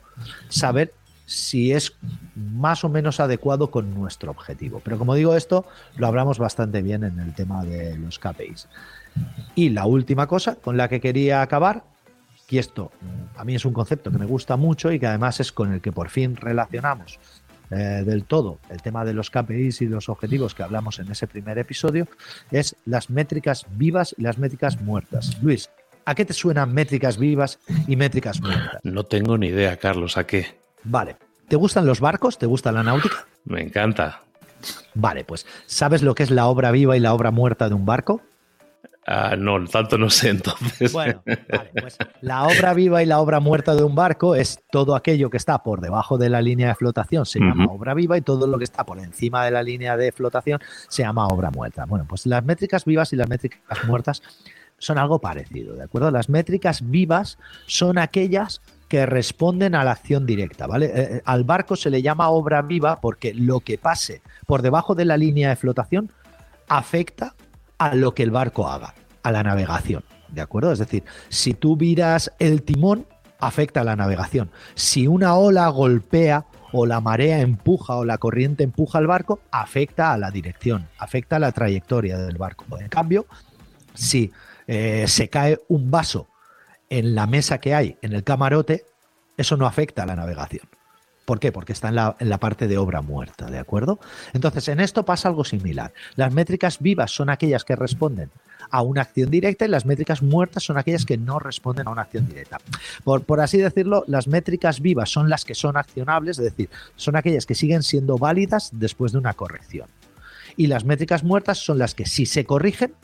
saber 0.49 0.95
si 1.27 1.73
es 1.73 1.93
más 2.37 2.85
o 2.85 2.89
menos 2.89 3.19
adecuado 3.19 3.73
con 3.73 3.93
nuestro 3.93 4.31
objetivo. 4.31 4.81
Pero 4.85 4.97
como 4.97 5.17
digo 5.17 5.35
esto, 5.35 5.67
lo 5.97 6.07
hablamos 6.07 6.39
bastante 6.39 6.81
bien 6.81 7.03
en 7.03 7.19
el 7.19 7.35
tema 7.35 7.65
de 7.65 7.99
los 7.99 8.21
KPIs. 8.21 8.69
Y 9.57 9.71
la 9.71 9.87
última 9.87 10.29
cosa 10.29 10.55
con 10.55 10.77
la 10.77 10.89
que 10.89 11.01
quería 11.01 11.43
acabar, 11.43 11.83
y 12.49 12.59
esto 12.59 12.93
a 13.37 13.45
mí 13.45 13.57
es 13.57 13.65
un 13.65 13.73
concepto 13.73 14.13
que 14.13 14.19
me 14.19 14.27
gusta 14.27 14.57
mucho 14.57 14.93
y 14.93 15.01
que 15.01 15.09
además 15.09 15.41
es 15.41 15.51
con 15.51 15.73
el 15.73 15.81
que 15.81 15.91
por 15.91 16.11
fin 16.11 16.37
relacionamos 16.37 17.19
eh, 17.71 18.03
del 18.05 18.25
todo 18.25 18.59
el 18.71 18.83
tema 18.83 19.05
de 19.05 19.15
los 19.15 19.31
KPIs 19.31 19.83
y 19.83 19.87
los 19.87 20.09
objetivos 20.09 20.55
que 20.55 20.63
hablamos 20.63 20.99
en 20.99 21.11
ese 21.11 21.27
primer 21.27 21.59
episodio 21.59 22.09
es 22.51 22.77
las 22.85 23.11
métricas 23.11 23.67
vivas 23.71 24.15
y 24.17 24.23
las 24.23 24.39
métricas 24.39 24.81
muertas. 24.81 25.41
Luis, 25.43 25.71
¿a 26.05 26.15
qué 26.15 26.25
te 26.25 26.33
suenan 26.33 26.73
métricas 26.73 27.19
vivas 27.19 27.59
y 27.87 27.97
métricas 27.97 28.41
muertas? 28.41 28.81
No 28.83 29.05
tengo 29.05 29.37
ni 29.39 29.49
idea, 29.49 29.77
Carlos, 29.77 30.17
¿a 30.17 30.27
qué? 30.27 30.59
Vale. 30.85 31.17
¿Te 31.49 31.57
gustan 31.57 31.87
los 31.87 32.01
barcos? 32.01 32.39
¿Te 32.39 32.47
gusta 32.47 32.73
la 32.73 32.83
náutica? 32.83 33.27
Me 33.45 33.63
encanta. 33.63 34.23
Vale, 34.95 35.25
pues 35.25 35.47
¿sabes 35.67 36.03
lo 36.03 36.15
que 36.15 36.23
es 36.23 36.31
la 36.31 36.47
obra 36.47 36.71
viva 36.71 36.97
y 36.97 37.01
la 37.01 37.15
obra 37.15 37.31
muerta 37.31 37.69
de 37.69 37.75
un 37.75 37.87
barco? 37.87 38.21
Ah, 39.11 39.37
no, 39.39 39.65
tanto 39.67 39.97
no 39.97 40.11
sé 40.11 40.29
entonces. 40.29 40.93
Bueno, 40.93 41.23
vale, 41.27 41.71
pues 41.81 41.97
la 42.21 42.45
obra 42.45 42.75
viva 42.75 43.03
y 43.03 43.07
la 43.07 43.21
obra 43.21 43.41
muerta 43.41 43.75
de 43.75 43.83
un 43.83 43.95
barco 43.95 44.35
es 44.35 44.61
todo 44.71 44.95
aquello 44.95 45.31
que 45.31 45.39
está 45.39 45.63
por 45.63 45.81
debajo 45.81 46.19
de 46.19 46.29
la 46.29 46.43
línea 46.43 46.69
de 46.69 46.75
flotación, 46.75 47.25
se 47.25 47.39
llama 47.39 47.73
obra 47.73 47.95
viva, 47.95 48.19
y 48.19 48.21
todo 48.21 48.47
lo 48.47 48.59
que 48.59 48.65
está 48.65 48.85
por 48.85 48.99
encima 48.99 49.47
de 49.47 49.51
la 49.51 49.63
línea 49.63 49.97
de 49.97 50.13
flotación 50.13 50.61
se 50.89 51.05
llama 51.05 51.27
obra 51.27 51.51
muerta. 51.51 51.87
Bueno, 51.87 52.05
pues 52.07 52.27
las 52.27 52.45
métricas 52.45 52.85
vivas 52.85 53.11
y 53.15 53.17
las 53.17 53.31
métricas 53.31 53.63
muertas 53.87 54.23
son 54.77 54.99
algo 54.99 55.21
parecido, 55.21 55.75
¿de 55.75 55.85
acuerdo? 55.85 56.11
Las 56.11 56.29
métricas 56.29 56.91
vivas 56.91 57.39
son 57.67 57.97
aquellas 57.97 58.61
que 58.89 59.07
responden 59.07 59.75
a 59.75 59.85
la 59.85 59.93
acción 59.93 60.27
directa, 60.27 60.67
¿vale? 60.67 60.87
Eh, 60.87 60.93
eh, 60.95 61.23
al 61.25 61.45
barco 61.45 61.77
se 61.77 61.89
le 61.89 62.03
llama 62.03 62.29
obra 62.29 62.61
viva 62.61 63.01
porque 63.01 63.33
lo 63.33 63.61
que 63.61 63.79
pase 63.79 64.21
por 64.47 64.61
debajo 64.61 64.95
de 64.95 65.07
la 65.07 65.17
línea 65.17 65.49
de 65.49 65.57
flotación 65.57 66.13
afecta 66.69 67.35
a 67.79 67.95
lo 67.95 68.13
que 68.15 68.25
el 68.25 68.31
barco 68.31 68.69
haga, 68.69 68.95
a 69.23 69.33
la 69.33 69.43
navegación. 69.43 70.05
¿De 70.29 70.41
acuerdo? 70.41 70.73
Es 70.73 70.79
decir, 70.79 71.05
si 71.29 71.55
tú 71.55 71.77
viras 71.77 72.33
el 72.39 72.63
timón, 72.63 73.07
afecta 73.41 73.81
a 73.81 73.85
la 73.85 73.97
navegación. 73.97 74.51
Si 74.75 75.07
una 75.07 75.35
ola 75.37 75.69
golpea 75.69 76.47
o 76.73 76.87
la 76.87 77.01
marea 77.01 77.41
empuja 77.41 77.97
o 77.97 78.05
la 78.05 78.19
corriente 78.19 78.65
empuja 78.65 78.99
al 78.99 79.07
barco, 79.07 79.41
afecta 79.51 80.13
a 80.13 80.19
la 80.19 80.31
dirección, 80.31 80.89
afecta 80.99 81.37
a 81.37 81.39
la 81.39 81.53
trayectoria 81.53 82.19
del 82.19 82.37
barco. 82.37 82.65
En 82.79 82.89
cambio, 82.89 83.27
si 83.95 84.33
eh, 84.67 85.07
se 85.09 85.29
cae 85.29 85.59
un 85.69 85.91
vaso 85.91 86.29
en 86.91 87.15
la 87.15 87.27
mesa 87.27 87.59
que 87.59 87.75
hay 87.75 87.97
en 88.03 88.13
el 88.13 88.25
camarote, 88.25 88.85
eso 89.37 89.57
no 89.57 89.67
afecta 89.67 90.03
a 90.03 90.07
la 90.07 90.17
navegación. 90.17 90.69
¿Por 91.25 91.41
qué? 91.41 91.53
Porque 91.53 91.75
está 91.75 91.89
en 91.89 91.95
la, 91.95 92.39
parte 92.39 92.69
de 92.69 92.79
obra 92.79 93.03
muerta, 93.03 93.51
¿de 93.51 93.59
acuerdo? 93.59 94.01
Entonces, 94.33 94.67
en 94.69 94.81
esto 94.81 95.05
pasa 95.05 95.29
algo 95.29 95.45
similar. 95.45 95.93
Las 96.17 96.33
métricas 96.33 96.79
vivas 96.79 97.11
son 97.11 97.29
aquellas 97.29 97.65
que 97.65 97.77
responden 97.77 98.31
a 98.71 98.83
una 98.83 99.03
acción 99.03 99.31
directa 99.31 99.65
y 99.65 99.69
las 99.69 99.87
métricas 99.87 100.23
muertas 100.23 100.63
son 100.63 100.79
aquellas 100.79 101.05
que 101.05 101.17
no 101.17 101.39
responden 101.39 101.89
a 101.89 101.91
una 101.91 102.03
acción 102.03 102.27
directa. 102.27 102.59
Por, 103.05 103.41
así 103.41 103.59
decirlo, 103.59 104.05
las 104.07 104.29
métricas 104.29 104.81
vivas 104.81 105.11
son 105.11 105.29
las 105.29 105.45
que 105.45 105.55
son 105.55 105.77
accionables, 105.77 106.39
es 106.39 106.45
decir, 106.45 106.69
son 106.97 107.17
aquellas 107.17 107.47
que 107.47 107.55
siguen 107.55 107.83
siendo 107.83 108.19
válidas 108.19 108.71
después 108.73 109.13
de 109.13 109.19
una 109.19 109.35
corrección. 109.35 109.89
Y 110.57 110.67
las 110.67 110.85
métricas 110.85 111.25
muertas 111.25 111.59
son 111.59 111.79
las 111.79 111.95
que 111.95 112.07
si 112.07 112.27
se 112.27 112.45
corrigen, 112.45 112.95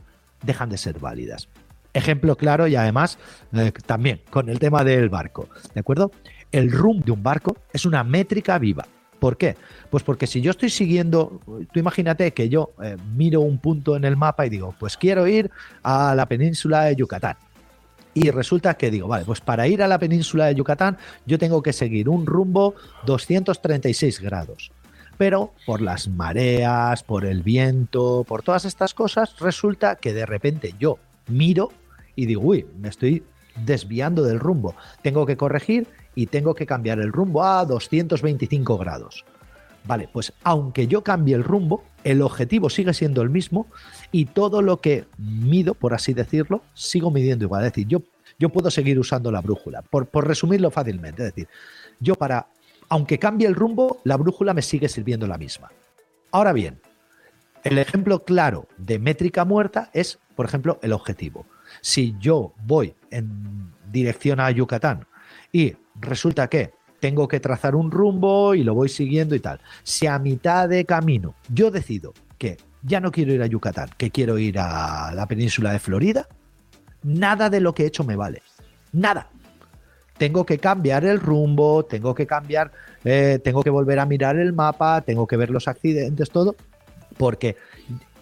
dejan 0.43 0.71
de 0.71 0.79
ser 0.79 0.99
válidas. 0.99 1.49
Ejemplo 1.93 2.37
claro 2.37 2.67
y 2.67 2.75
además 2.75 3.19
eh, 3.53 3.73
también 3.87 4.21
con 4.31 4.49
el 4.49 4.59
tema 4.59 4.83
del 4.83 5.09
barco, 5.09 5.49
¿de 5.75 5.81
acuerdo? 5.81 6.11
el 6.55 6.71
rumbo 6.71 7.05
de 7.05 7.11
un 7.11 7.23
barco 7.23 7.57
es 7.73 7.85
una 7.85 8.05
métrica 8.05 8.59
viva. 8.61 8.87
¿Por 9.25 9.39
qué? 9.39 9.57
Pues 9.89 10.03
porque 10.03 10.27
si 10.27 10.43
yo 10.43 10.51
estoy 10.51 10.69
siguiendo, 10.69 11.41
tú 11.73 11.81
imagínate 11.81 12.33
que 12.33 12.51
yo 12.51 12.73
eh, 12.83 12.99
miro 13.17 13.41
un 13.41 13.57
punto 13.57 13.97
en 13.97 14.05
el 14.05 14.19
mapa 14.19 14.45
y 14.45 14.51
digo, 14.51 14.75
pues 14.79 14.99
quiero 14.99 15.27
ir 15.27 15.51
a 15.83 16.15
la 16.15 16.27
península 16.27 16.85
de 16.85 16.97
Yucatán. 16.97 17.35
Y 18.13 18.31
resulta 18.31 18.75
que 18.75 18.91
digo, 18.91 19.09
vale, 19.09 19.25
pues 19.25 19.41
para 19.41 19.67
ir 19.67 19.83
a 19.83 19.89
la 19.89 19.99
península 19.99 20.45
de 20.45 20.55
Yucatán 20.57 20.99
yo 21.25 21.39
tengo 21.39 21.63
que 21.63 21.73
seguir 21.73 22.11
un 22.11 22.27
rumbo 22.27 22.75
236 23.07 24.21
grados. 24.21 24.73
Pero 25.17 25.55
por 25.65 25.81
las 25.81 26.07
mareas, 26.07 27.03
por 27.03 27.25
el 27.25 27.43
viento, 27.43 28.27
por 28.29 28.43
todas 28.43 28.67
estas 28.67 28.93
cosas, 28.93 29.39
resulta 29.41 29.97
que 29.97 30.13
de 30.13 30.27
repente 30.27 30.75
yo 30.79 30.99
miro 31.29 31.73
y 32.15 32.27
digo, 32.27 32.43
uy, 32.43 32.67
me 32.79 32.91
estoy 32.91 33.23
desviando 33.65 34.23
del 34.23 34.39
rumbo. 34.39 34.75
Tengo 35.01 35.25
que 35.25 35.39
corregir 35.39 35.87
y 36.15 36.27
tengo 36.27 36.55
que 36.55 36.67
cambiar 36.67 37.01
el 37.01 37.13
rumbo 37.13 37.45
a 37.45 37.65
225 37.65 38.79
grados. 38.79 39.25
Vale, 39.87 40.09
pues 40.11 40.33
aunque 40.43 40.87
yo 40.87 41.03
cambie 41.03 41.35
el 41.35 41.45
rumbo, 41.45 41.85
el 42.05 42.23
objetivo 42.23 42.71
sigue 42.71 42.95
siendo 42.95 43.21
el 43.21 43.29
mismo 43.29 43.67
y 44.13 44.27
todo 44.27 44.63
lo 44.63 44.81
que 44.81 45.05
mido, 45.19 45.75
por 45.75 45.93
así 45.93 46.15
decirlo, 46.15 46.63
sigo 46.73 47.11
midiendo 47.11 47.45
igual. 47.45 47.65
Es 47.65 47.73
decir, 47.73 47.87
yo, 47.87 48.03
yo 48.39 48.49
puedo 48.49 48.71
seguir 48.71 48.99
usando 48.99 49.31
la 49.31 49.43
brújula, 49.43 49.83
por, 49.83 50.07
por 50.07 50.27
resumirlo 50.27 50.71
fácilmente. 50.71 51.23
Es 51.23 51.35
decir, 51.35 51.49
yo 52.01 52.15
para, 52.15 52.47
aunque 52.89 53.19
cambie 53.19 53.47
el 53.47 53.55
rumbo, 53.55 54.01
la 54.05 54.17
brújula 54.17 54.55
me 54.55 54.63
sigue 54.63 54.89
sirviendo 54.89 55.27
la 55.27 55.37
misma. 55.37 55.71
Ahora 56.31 56.55
bien, 56.55 56.81
el 57.63 57.79
ejemplo 57.79 58.25
claro 58.25 58.69
de 58.79 58.99
métrica 58.99 59.45
muerta 59.45 59.91
es, 59.93 60.19
por 60.35 60.47
ejemplo, 60.47 60.79
el 60.83 60.93
objetivo. 60.93 61.47
Si 61.83 62.15
yo 62.19 62.55
voy 62.65 62.95
en 63.11 63.71
dirección 63.91 64.41
a 64.41 64.51
Yucatán 64.51 65.07
y 65.55 65.77
resulta 66.01 66.49
que 66.49 66.73
tengo 66.99 67.29
que 67.29 67.39
trazar 67.39 67.77
un 67.77 67.93
rumbo 67.93 68.57
y 68.57 68.65
lo 68.65 68.75
voy 68.75 68.89
siguiendo 68.89 69.37
y 69.37 69.41
tal. 69.41 69.61
Si 69.85 70.09
a 70.09 70.19
mitad 70.19 70.69
de 70.69 70.85
camino 70.85 71.37
yo 71.49 71.71
decido 71.71 72.13
que 72.37 72.57
ya 72.83 73.01
no 73.01 73.13
quiero 73.13 73.33
ir 73.33 73.41
a 73.41 73.47
Yucatán, 73.47 73.91
que 73.97 74.11
quiero 74.11 74.37
ir 74.37 74.59
a 74.59 75.13
la 75.15 75.27
península 75.29 75.71
de 75.71 75.79
Florida, 75.79 76.27
nada 77.05 77.51
de 77.51 77.61
lo 77.61 77.73
que 77.73 77.85
he 77.85 77.87
hecho 77.87 78.03
me 78.03 78.17
vale. 78.17 78.43
Nada. 78.93 79.29
Tengo 80.19 80.45
que 80.45 80.59
cambiar 80.59 81.05
el 81.05 81.21
rumbo, 81.21 81.85
tengo 81.85 82.17
que 82.17 82.27
cambiar, 82.27 82.73
eh, 83.05 83.39
tengo 83.45 83.63
que 83.63 83.71
volver 83.71 84.01
a 84.01 84.07
mirar 84.07 84.37
el 84.37 84.53
mapa, 84.53 85.03
tengo 85.03 85.29
que 85.29 85.37
ver 85.37 85.51
los 85.51 85.69
accidentes, 85.69 86.31
todo, 86.31 86.57
porque 87.17 87.57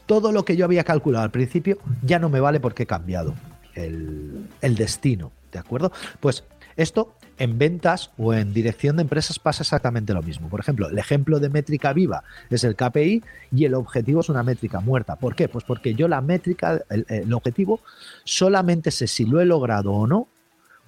todo 0.05 0.33
lo 0.33 0.45
que 0.45 0.55
yo 0.55 0.66
había 0.66 0.85
calculado 0.85 1.25
al 1.25 1.31
principio 1.31 1.79
ya 2.03 2.18
no 2.18 2.29
me 2.29 2.40
vale 2.40 2.61
porque 2.61 2.83
he 2.83 2.87
cambiado 2.87 3.35
el, 3.75 4.49
el 4.61 4.75
destino. 4.75 5.33
¿De 5.51 5.59
acuerdo? 5.59 5.92
Pues 6.21 6.45
esto 6.76 7.14
en 7.38 7.58
ventas 7.58 8.11
o 8.18 8.35
en 8.35 8.52
dirección 8.52 8.96
de 8.96 9.02
empresas 9.02 9.38
pasa 9.38 9.62
exactamente 9.62 10.14
lo 10.14 10.22
mismo. 10.22 10.48
Por 10.48 10.61
ejemplo, 10.61 10.88
el 10.88 10.98
ejemplo 10.98 11.40
de 11.40 11.48
métrica 11.48 11.92
viva 11.92 12.24
es 12.50 12.64
el 12.64 12.76
KPI 12.76 13.22
y 13.50 13.64
el 13.64 13.74
objetivo 13.74 14.20
es 14.20 14.28
una 14.28 14.42
métrica 14.42 14.80
muerta. 14.80 15.16
¿Por 15.16 15.35
qué? 15.35 15.48
Pues 15.48 15.64
porque 15.64 15.94
yo 15.94 16.08
la 16.08 16.20
métrica, 16.20 16.82
el, 16.88 17.32
objetivo, 17.32 17.80
solamente 18.24 18.90
sé 18.90 19.06
si 19.06 19.24
lo 19.24 19.40
he 19.40 19.44
logrado 19.44 19.92
o 19.92 20.06
no 20.06 20.28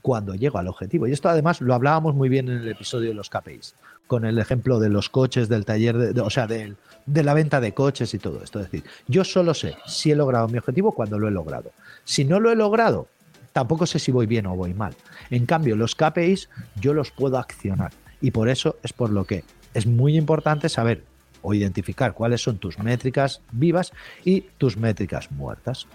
cuando 0.02 0.34
llego 0.34 0.58
al 0.58 0.68
objetivo. 0.68 1.06
Y 1.06 1.12
esto 1.12 1.28
además 1.28 1.60
lo 1.60 1.74
hablábamos 1.74 2.14
muy 2.14 2.28
bien 2.28 2.48
en 2.48 2.58
el 2.58 2.68
episodio 2.68 3.08
de 3.08 3.14
los 3.14 3.30
KPIs, 3.30 3.74
con 4.06 4.24
el 4.24 4.38
ejemplo 4.38 4.78
de 4.78 4.90
los 4.90 5.08
coches, 5.08 5.48
del 5.48 5.64
taller, 5.64 5.96
de, 5.96 6.20
o 6.20 6.30
sea, 6.30 6.46
de, 6.46 6.74
de 7.06 7.22
la 7.22 7.34
venta 7.34 7.60
de 7.60 7.72
coches 7.72 8.12
y 8.12 8.18
todo 8.18 8.42
esto. 8.42 8.60
Es 8.60 8.70
decir, 8.70 8.88
yo 9.08 9.24
solo 9.24 9.54
sé 9.54 9.76
si 9.86 10.10
he 10.10 10.16
logrado 10.16 10.46
mi 10.48 10.58
objetivo 10.58 10.92
cuando 10.92 11.18
lo 11.18 11.28
he 11.28 11.30
logrado. 11.30 11.72
Si 12.04 12.24
no 12.24 12.38
lo 12.38 12.52
he 12.52 12.56
logrado, 12.56 13.08
tampoco 13.54 13.86
sé 13.86 14.00
si 14.00 14.10
voy 14.12 14.26
bien 14.26 14.46
o 14.46 14.56
voy 14.56 14.74
mal. 14.74 14.94
En 15.30 15.46
cambio, 15.46 15.76
los 15.76 15.94
KPIs 15.94 16.50
yo 16.78 16.92
los 16.92 17.12
puedo 17.12 17.38
accionar 17.38 17.92
y 18.20 18.32
por 18.32 18.48
eso 18.48 18.76
es 18.82 18.92
por 18.92 19.10
lo 19.10 19.24
que 19.24 19.44
es 19.72 19.86
muy 19.86 20.18
importante 20.18 20.68
saber 20.68 21.04
o 21.40 21.54
identificar 21.54 22.14
cuáles 22.14 22.42
son 22.42 22.58
tus 22.58 22.78
métricas 22.78 23.40
vivas 23.52 23.92
y 24.24 24.42
tus 24.58 24.76
métricas 24.76 25.30
muertas. 25.30 25.86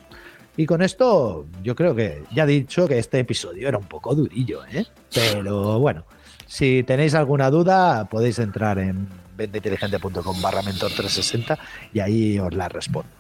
Y 0.56 0.66
con 0.66 0.82
esto 0.82 1.46
yo 1.62 1.76
creo 1.76 1.94
que 1.94 2.24
ya 2.32 2.46
he 2.46 2.48
dicho 2.48 2.88
que 2.88 2.98
este 2.98 3.20
episodio 3.20 3.68
era 3.68 3.78
un 3.78 3.88
poco 3.88 4.16
durillo, 4.16 4.66
¿eh? 4.66 4.86
pero 5.14 5.80
bueno, 5.80 6.06
si 6.48 6.84
tenéis 6.84 7.14
alguna 7.14 7.50
duda 7.50 8.06
podéis 8.06 8.40
entrar 8.40 8.80
en 8.80 9.08
venteinteligente.com 9.36 10.42
barra 10.42 10.62
mentor 10.62 10.92
360 10.92 11.60
y 11.94 12.00
ahí 12.00 12.40
os 12.40 12.54
la 12.54 12.70
respondo. 12.70 13.19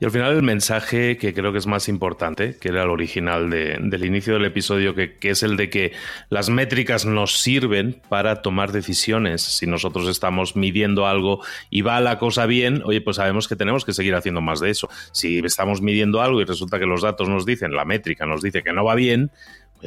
Y 0.00 0.04
al 0.04 0.10
final 0.10 0.32
el 0.34 0.42
mensaje 0.42 1.16
que 1.16 1.32
creo 1.32 1.52
que 1.52 1.58
es 1.58 1.66
más 1.66 1.88
importante, 1.88 2.56
que 2.60 2.70
era 2.70 2.82
el 2.82 2.90
original 2.90 3.50
del 3.50 4.04
inicio 4.04 4.34
del 4.34 4.44
episodio, 4.44 4.94
que, 4.94 5.16
es 5.22 5.42
el 5.42 5.56
de 5.56 5.70
que 5.70 5.92
las 6.28 6.50
métricas 6.50 7.06
nos 7.06 7.40
sirven 7.40 8.00
para 8.08 8.42
tomar 8.42 8.72
decisiones. 8.72 9.42
Si 9.42 9.66
nosotros 9.66 10.08
estamos 10.08 10.56
midiendo 10.56 11.06
algo 11.06 11.40
y 11.70 11.82
va 11.82 12.00
la 12.00 12.18
cosa 12.18 12.46
bien, 12.46 12.82
oye, 12.84 13.00
pues 13.00 13.16
sabemos 13.16 13.46
que 13.46 13.54
tenemos 13.54 13.84
que 13.84 13.92
seguir 13.92 14.14
haciendo 14.16 14.40
más 14.40 14.58
de 14.58 14.70
eso. 14.70 14.88
Si 15.12 15.38
estamos 15.38 15.82
midiendo 15.82 16.20
algo 16.20 16.40
y 16.40 16.44
resulta 16.44 16.80
que 16.80 16.86
los 16.86 17.02
datos 17.02 17.28
nos 17.28 17.46
dicen, 17.46 17.72
la 17.72 17.84
métrica 17.84 18.26
nos 18.26 18.42
dice 18.42 18.62
que 18.62 18.72
no 18.72 18.84
va 18.84 18.96
bien, 18.96 19.30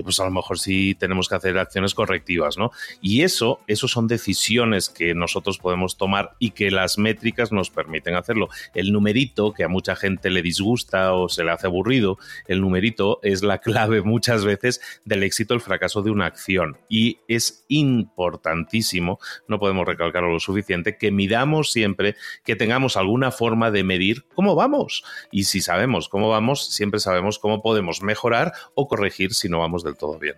pues 0.03 0.19
a 0.19 0.25
lo 0.25 0.31
mejor 0.31 0.60
sí 0.60 0.95
tenemos 0.95 1.29
que 1.29 1.36
hacer 1.36 1.58
acciones 1.58 1.93
correctivas, 1.93 2.58
¿no? 2.58 2.71
Y 3.01 3.21
eso, 3.21 3.60
eso 3.67 3.88
son 3.88 4.08
decisiones 4.08 4.89
que 4.89 5.13
nosotros 5.13 5.58
podemos 5.58 5.97
tomar 5.97 6.36
y 6.39 6.51
que 6.51 6.71
las 6.71 6.97
métricas 6.97 7.51
nos 7.51 7.69
permiten 7.69 8.15
hacerlo. 8.15 8.49
El 8.73 8.91
numerito, 8.91 9.53
que 9.53 9.63
a 9.63 9.67
mucha 9.67 9.95
gente 9.95 10.29
le 10.29 10.41
disgusta 10.41 11.13
o 11.13 11.29
se 11.29 11.43
le 11.43 11.51
hace 11.51 11.67
aburrido, 11.67 12.17
el 12.47 12.62
numerito 12.62 13.19
es 13.23 13.43
la 13.43 13.60
clave 13.60 14.01
muchas 14.01 14.43
veces 14.43 14.81
del 15.05 15.23
éxito 15.23 15.53
o 15.53 15.55
el 15.55 15.62
fracaso 15.62 16.01
de 16.01 16.12
una 16.12 16.25
acción. 16.25 16.77
Y 16.89 17.19
es 17.27 17.65
importantísimo, 17.67 19.19
no 19.47 19.60
podemos 19.60 19.88
recalcarlo 19.88 20.31
lo 20.31 20.39
suficiente, 20.39 20.97
que 20.97 21.12
midamos 21.12 21.71
siempre, 21.71 22.15
que 22.43 22.55
tengamos 22.55 22.97
alguna 22.97 23.31
forma 23.31 23.71
de 23.71 23.84
medir 23.84 24.25
cómo 24.34 24.55
vamos. 24.55 25.03
Y 25.31 25.45
si 25.45 25.62
sabemos 25.62 26.10
cómo 26.10 26.29
vamos, 26.29 26.67
siempre 26.67 26.99
sabemos 26.99 27.39
cómo 27.39 27.62
podemos 27.62 28.01
mejorar 28.01 28.53
o 28.73 28.88
corregir 28.88 29.34
si 29.34 29.49
no 29.49 29.60
vamos 29.60 29.84
del 29.86 29.95
todo 29.95 30.19
bien. 30.19 30.36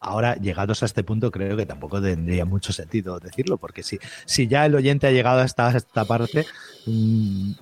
Ahora, 0.00 0.36
llegados 0.36 0.82
a 0.82 0.86
este 0.86 1.02
punto, 1.02 1.30
creo 1.30 1.56
que 1.56 1.64
tampoco 1.64 2.00
tendría 2.00 2.44
mucho 2.44 2.74
sentido 2.74 3.18
decirlo, 3.20 3.56
porque 3.56 3.82
si, 3.82 3.98
si 4.26 4.46
ya 4.46 4.66
el 4.66 4.74
oyente 4.74 5.06
ha 5.06 5.12
llegado 5.12 5.40
hasta 5.40 5.74
esta 5.74 6.04
parte, 6.04 6.44
mm, 6.84 7.52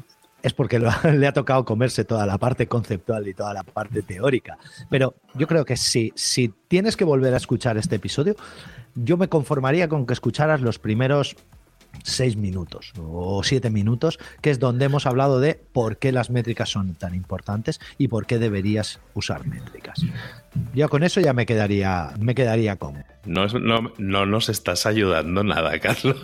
es 0.42 0.52
porque 0.52 0.80
le 1.12 1.26
ha 1.26 1.32
tocado 1.32 1.64
comerse 1.64 2.04
toda 2.04 2.26
la 2.26 2.38
parte 2.38 2.66
conceptual 2.66 3.28
y 3.28 3.34
toda 3.34 3.54
la 3.54 3.62
parte 3.62 4.02
teórica. 4.02 4.58
Pero 4.90 5.14
yo 5.34 5.46
creo 5.46 5.64
que 5.64 5.76
si, 5.76 6.12
si 6.16 6.52
tienes 6.66 6.96
que 6.96 7.04
volver 7.04 7.32
a 7.34 7.36
escuchar 7.36 7.76
este 7.76 7.96
episodio, 7.96 8.34
yo 8.96 9.16
me 9.16 9.28
conformaría 9.28 9.88
con 9.88 10.04
que 10.04 10.12
escucharas 10.12 10.60
los 10.60 10.80
primeros 10.80 11.36
seis 12.02 12.36
minutos 12.36 12.92
o 12.98 13.42
siete 13.42 13.70
minutos, 13.70 14.18
que 14.40 14.50
es 14.50 14.58
donde 14.58 14.86
hemos 14.86 15.06
hablado 15.06 15.40
de 15.40 15.60
por 15.72 15.98
qué 15.98 16.12
las 16.12 16.30
métricas 16.30 16.68
son 16.68 16.94
tan 16.94 17.14
importantes 17.14 17.80
y 17.98 18.08
por 18.08 18.26
qué 18.26 18.38
deberías 18.38 19.00
usar 19.14 19.46
métricas. 19.46 20.04
Yo 20.74 20.88
con 20.88 21.02
eso 21.02 21.20
ya 21.20 21.32
me 21.32 21.46
quedaría, 21.46 22.10
me 22.18 22.34
quedaría 22.34 22.76
con. 22.76 23.04
No, 23.24 23.46
no, 23.46 23.92
no 23.98 24.26
nos 24.26 24.48
estás 24.48 24.84
ayudando 24.84 25.44
nada, 25.44 25.78
Carlos. 25.80 26.16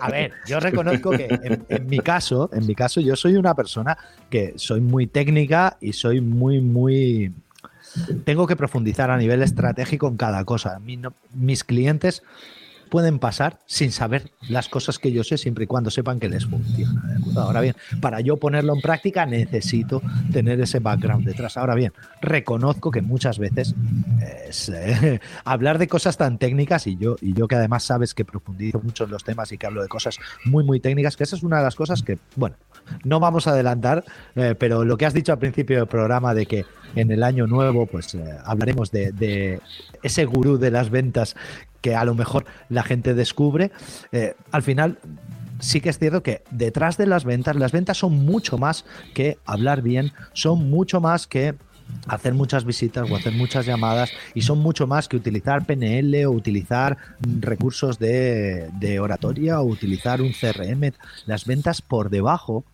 A 0.00 0.10
ver, 0.10 0.32
yo 0.46 0.60
reconozco 0.60 1.10
que 1.10 1.28
en, 1.68 1.86
mi 1.86 1.98
caso, 1.98 2.48
en 2.52 2.66
mi 2.66 2.74
caso, 2.74 3.00
yo 3.00 3.16
soy 3.16 3.36
una 3.36 3.54
persona 3.54 3.98
que 4.30 4.54
soy 4.56 4.80
muy 4.80 5.06
técnica 5.06 5.76
y 5.80 5.92
soy 5.92 6.20
muy, 6.20 6.60
muy. 6.60 7.32
Tengo 8.24 8.46
que 8.46 8.56
profundizar 8.56 9.10
a 9.10 9.18
nivel 9.18 9.42
estratégico 9.42 10.08
en 10.08 10.16
cada 10.16 10.44
cosa. 10.44 10.80
mis 11.34 11.64
clientes 11.64 12.22
pueden 12.92 13.18
pasar 13.18 13.58
sin 13.64 13.90
saber 13.90 14.32
las 14.50 14.68
cosas 14.68 14.98
que 14.98 15.10
yo 15.10 15.24
sé, 15.24 15.38
siempre 15.38 15.64
y 15.64 15.66
cuando 15.66 15.90
sepan 15.90 16.20
que 16.20 16.28
les 16.28 16.44
funciona. 16.44 17.02
Ahora 17.36 17.62
bien, 17.62 17.74
para 18.02 18.20
yo 18.20 18.36
ponerlo 18.36 18.74
en 18.74 18.82
práctica 18.82 19.24
necesito 19.24 20.02
tener 20.30 20.60
ese 20.60 20.78
background 20.78 21.24
detrás. 21.24 21.56
Ahora 21.56 21.74
bien, 21.74 21.94
reconozco 22.20 22.90
que 22.90 23.00
muchas 23.00 23.38
veces 23.38 23.74
es, 24.46 24.68
eh, 24.68 25.20
hablar 25.46 25.78
de 25.78 25.88
cosas 25.88 26.18
tan 26.18 26.36
técnicas 26.36 26.86
y 26.86 26.98
yo, 26.98 27.16
y 27.22 27.32
yo 27.32 27.48
que 27.48 27.54
además 27.54 27.82
sabes 27.82 28.12
que 28.12 28.26
profundizo 28.26 28.78
mucho 28.78 29.04
en 29.04 29.10
los 29.12 29.24
temas 29.24 29.50
y 29.52 29.56
que 29.56 29.66
hablo 29.66 29.80
de 29.80 29.88
cosas 29.88 30.18
muy, 30.44 30.62
muy 30.62 30.78
técnicas, 30.78 31.16
que 31.16 31.24
esa 31.24 31.36
es 31.36 31.42
una 31.42 31.56
de 31.56 31.62
las 31.62 31.74
cosas 31.74 32.02
que, 32.02 32.18
bueno, 32.36 32.56
no 33.04 33.20
vamos 33.20 33.46
a 33.46 33.52
adelantar, 33.52 34.04
eh, 34.34 34.54
pero 34.58 34.84
lo 34.84 34.98
que 34.98 35.06
has 35.06 35.14
dicho 35.14 35.32
al 35.32 35.38
principio 35.38 35.78
del 35.78 35.86
programa 35.86 36.34
de 36.34 36.44
que 36.44 36.66
en 36.94 37.10
el 37.10 37.22
año 37.22 37.46
nuevo, 37.46 37.86
pues 37.86 38.14
eh, 38.14 38.36
hablaremos 38.44 38.90
de, 38.90 39.12
de, 39.12 39.60
ese 40.02 40.26
gurú 40.26 40.58
de 40.58 40.70
las 40.70 40.90
ventas 40.90 41.36
que 41.82 41.94
a 41.94 42.04
lo 42.04 42.14
mejor 42.14 42.46
la 42.70 42.82
gente 42.82 43.12
descubre, 43.12 43.70
eh, 44.12 44.34
al 44.50 44.62
final 44.62 44.98
sí 45.60 45.80
que 45.80 45.90
es 45.90 45.98
cierto 45.98 46.22
que 46.22 46.42
detrás 46.50 46.96
de 46.96 47.06
las 47.06 47.24
ventas, 47.24 47.56
las 47.56 47.72
ventas 47.72 47.98
son 47.98 48.24
mucho 48.24 48.56
más 48.56 48.84
que 49.14 49.38
hablar 49.44 49.82
bien, 49.82 50.12
son 50.32 50.70
mucho 50.70 51.00
más 51.00 51.26
que 51.26 51.54
hacer 52.06 52.34
muchas 52.34 52.64
visitas 52.64 53.10
o 53.10 53.16
hacer 53.16 53.32
muchas 53.32 53.66
llamadas 53.66 54.10
y 54.34 54.42
son 54.42 54.58
mucho 54.58 54.86
más 54.86 55.08
que 55.08 55.16
utilizar 55.16 55.66
PNL 55.66 56.24
o 56.26 56.30
utilizar 56.30 56.96
recursos 57.20 57.98
de, 57.98 58.70
de 58.78 58.98
oratoria 58.98 59.60
o 59.60 59.64
utilizar 59.64 60.22
un 60.22 60.32
CRM. 60.32 60.92
Las 61.26 61.44
ventas 61.44 61.82
por 61.82 62.08
debajo 62.08 62.64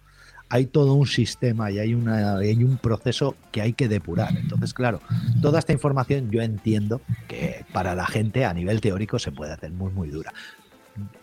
hay 0.48 0.66
todo 0.66 0.94
un 0.94 1.06
sistema 1.06 1.70
y 1.70 1.78
hay, 1.78 1.94
una, 1.94 2.38
hay 2.38 2.64
un 2.64 2.78
proceso 2.78 3.36
que 3.52 3.60
hay 3.60 3.72
que 3.72 3.88
depurar. 3.88 4.36
Entonces, 4.36 4.72
claro, 4.72 5.00
toda 5.42 5.58
esta 5.58 5.72
información 5.72 6.30
yo 6.30 6.42
entiendo 6.42 7.00
que 7.26 7.64
para 7.72 7.94
la 7.94 8.06
gente 8.06 8.44
a 8.44 8.54
nivel 8.54 8.80
teórico 8.80 9.18
se 9.18 9.32
puede 9.32 9.52
hacer 9.52 9.72
muy, 9.72 9.92
muy 9.92 10.08
dura. 10.08 10.32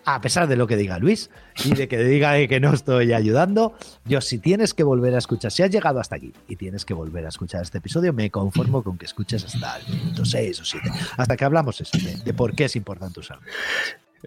A 0.05 0.21
pesar 0.21 0.47
de 0.47 0.55
lo 0.55 0.67
que 0.67 0.77
diga 0.77 0.99
Luis 0.99 1.29
y 1.65 1.73
de 1.73 1.89
que 1.89 1.97
diga 1.97 2.47
que 2.47 2.59
no 2.61 2.73
estoy 2.73 3.11
ayudando, 3.11 3.73
yo 4.05 4.21
si 4.21 4.37
tienes 4.37 4.73
que 4.73 4.83
volver 4.83 5.15
a 5.15 5.17
escuchar, 5.17 5.51
si 5.51 5.63
has 5.63 5.69
llegado 5.69 5.99
hasta 5.99 6.15
aquí 6.15 6.31
y 6.47 6.55
tienes 6.55 6.85
que 6.85 6.93
volver 6.93 7.25
a 7.25 7.29
escuchar 7.29 7.61
este 7.61 7.79
episodio, 7.79 8.13
me 8.13 8.31
conformo 8.31 8.83
con 8.83 8.97
que 8.97 9.05
escuches 9.05 9.43
hasta 9.43 9.79
el 9.79 9.95
minuto 9.97 10.23
6 10.23 10.61
o 10.61 10.65
7, 10.65 10.89
hasta 11.17 11.35
que 11.35 11.43
hablamos 11.43 11.81
eso, 11.81 11.97
de, 11.97 12.15
de 12.15 12.33
por 12.33 12.55
qué 12.55 12.65
es 12.65 12.75
importante 12.77 13.19
usarlo. 13.19 13.43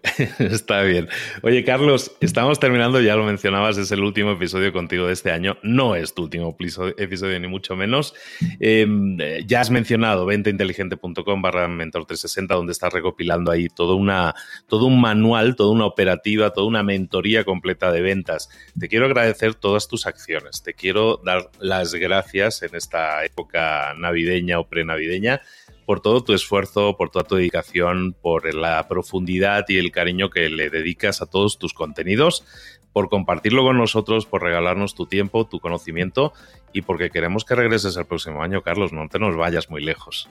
Está 0.39 0.83
bien. 0.83 1.09
Oye, 1.43 1.65
Carlos, 1.65 2.13
estamos 2.21 2.61
terminando, 2.61 3.01
ya 3.01 3.17
lo 3.17 3.25
mencionabas, 3.25 3.79
es 3.79 3.91
el 3.91 4.03
último 4.03 4.33
episodio 4.33 4.73
contigo 4.73 5.07
de 5.07 5.13
este 5.13 5.31
año. 5.31 5.59
No 5.63 5.95
es 5.95 6.15
tu 6.15 6.25
último 6.25 6.57
episodio, 6.97 7.41
ni 7.41 7.49
mucho 7.49 7.77
menos. 7.77 8.15
Em, 8.61 9.21
eh, 9.21 9.45
ya 9.47 9.61
has 9.61 9.71
mencionado 9.71 10.27
ventainteligente.com 10.27 11.43
barra 11.43 11.69
mentor360, 11.69 12.47
donde 12.47 12.73
estás 12.73 12.93
recopilando 12.93 13.51
ahí 13.51 13.69
todo, 13.69 13.97
una, 13.97 14.35
todo 14.69 14.87
un 14.87 15.01
manual, 15.01 15.57
toda 15.57 15.73
una 15.73 15.87
operativa, 15.87 16.51
toda 16.53 16.67
una 16.67 16.83
mentoría 16.83 17.45
completa 17.45 17.93
de 17.93 18.01
ventas. 18.01 18.49
Te 18.79 18.89
quiero 18.89 19.07
agradecer 19.07 19.55
todas 19.55 19.89
tus 19.89 20.07
acciones. 20.07 20.63
Te 20.63 20.75
quiero 20.75 21.21
dar 21.25 21.51
las 21.61 21.95
gracias 21.95 22.63
en 22.63 22.75
esta 22.75 23.25
época 23.25 23.95
navideña 23.97 24.59
o 24.59 24.69
prenavideña 24.69 25.41
por 25.89 26.03
todo 26.03 26.23
tu 26.23 26.35
esfuerzo, 26.35 26.99
por 26.99 27.09
toda 27.09 27.25
tu 27.25 27.37
dedicación, 27.37 28.15
por 28.21 28.55
la 28.55 28.87
profundidad 28.89 29.65
y 29.69 29.79
el 29.79 29.91
cariño 29.91 30.29
que 30.29 30.51
le 30.51 30.69
dedicas 30.69 31.23
a 31.23 31.27
todos 31.27 31.59
tus 31.59 31.73
contenidos, 31.73 32.45
por 32.93 33.09
compartirlo 33.09 33.63
con 33.63 33.79
nosotros, 33.79 34.27
por 34.27 34.43
regalarnos 34.43 34.95
tu 34.95 35.07
tiempo, 35.07 35.47
tu 35.47 35.61
conocimiento 35.61 36.35
y 36.75 36.83
porque 36.83 37.09
queremos 37.09 37.47
que 37.47 37.55
regreses 37.55 37.97
el 37.97 38.05
próximo 38.05 38.43
año, 38.43 38.61
Carlos, 38.61 38.93
no 38.93 39.09
te 39.09 39.19
nos 39.19 39.35
vayas 39.35 39.71
muy 39.71 39.83
lejos. 39.83 40.29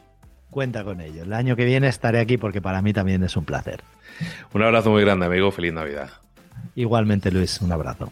Cuenta 0.51 0.83
con 0.83 1.01
ello. 1.01 1.23
El 1.23 1.33
año 1.33 1.55
que 1.55 1.65
viene 1.65 1.87
estaré 1.87 2.19
aquí 2.19 2.37
porque 2.37 2.61
para 2.61 2.83
mí 2.83 2.93
también 2.93 3.23
es 3.23 3.35
un 3.35 3.45
placer. 3.45 3.81
Un 4.53 4.61
abrazo 4.61 4.91
muy 4.91 5.01
grande, 5.01 5.25
amigo. 5.25 5.49
Feliz 5.49 5.73
Navidad. 5.73 6.11
Igualmente, 6.75 7.31
Luis. 7.31 7.59
Un 7.61 7.71
abrazo. 7.71 8.11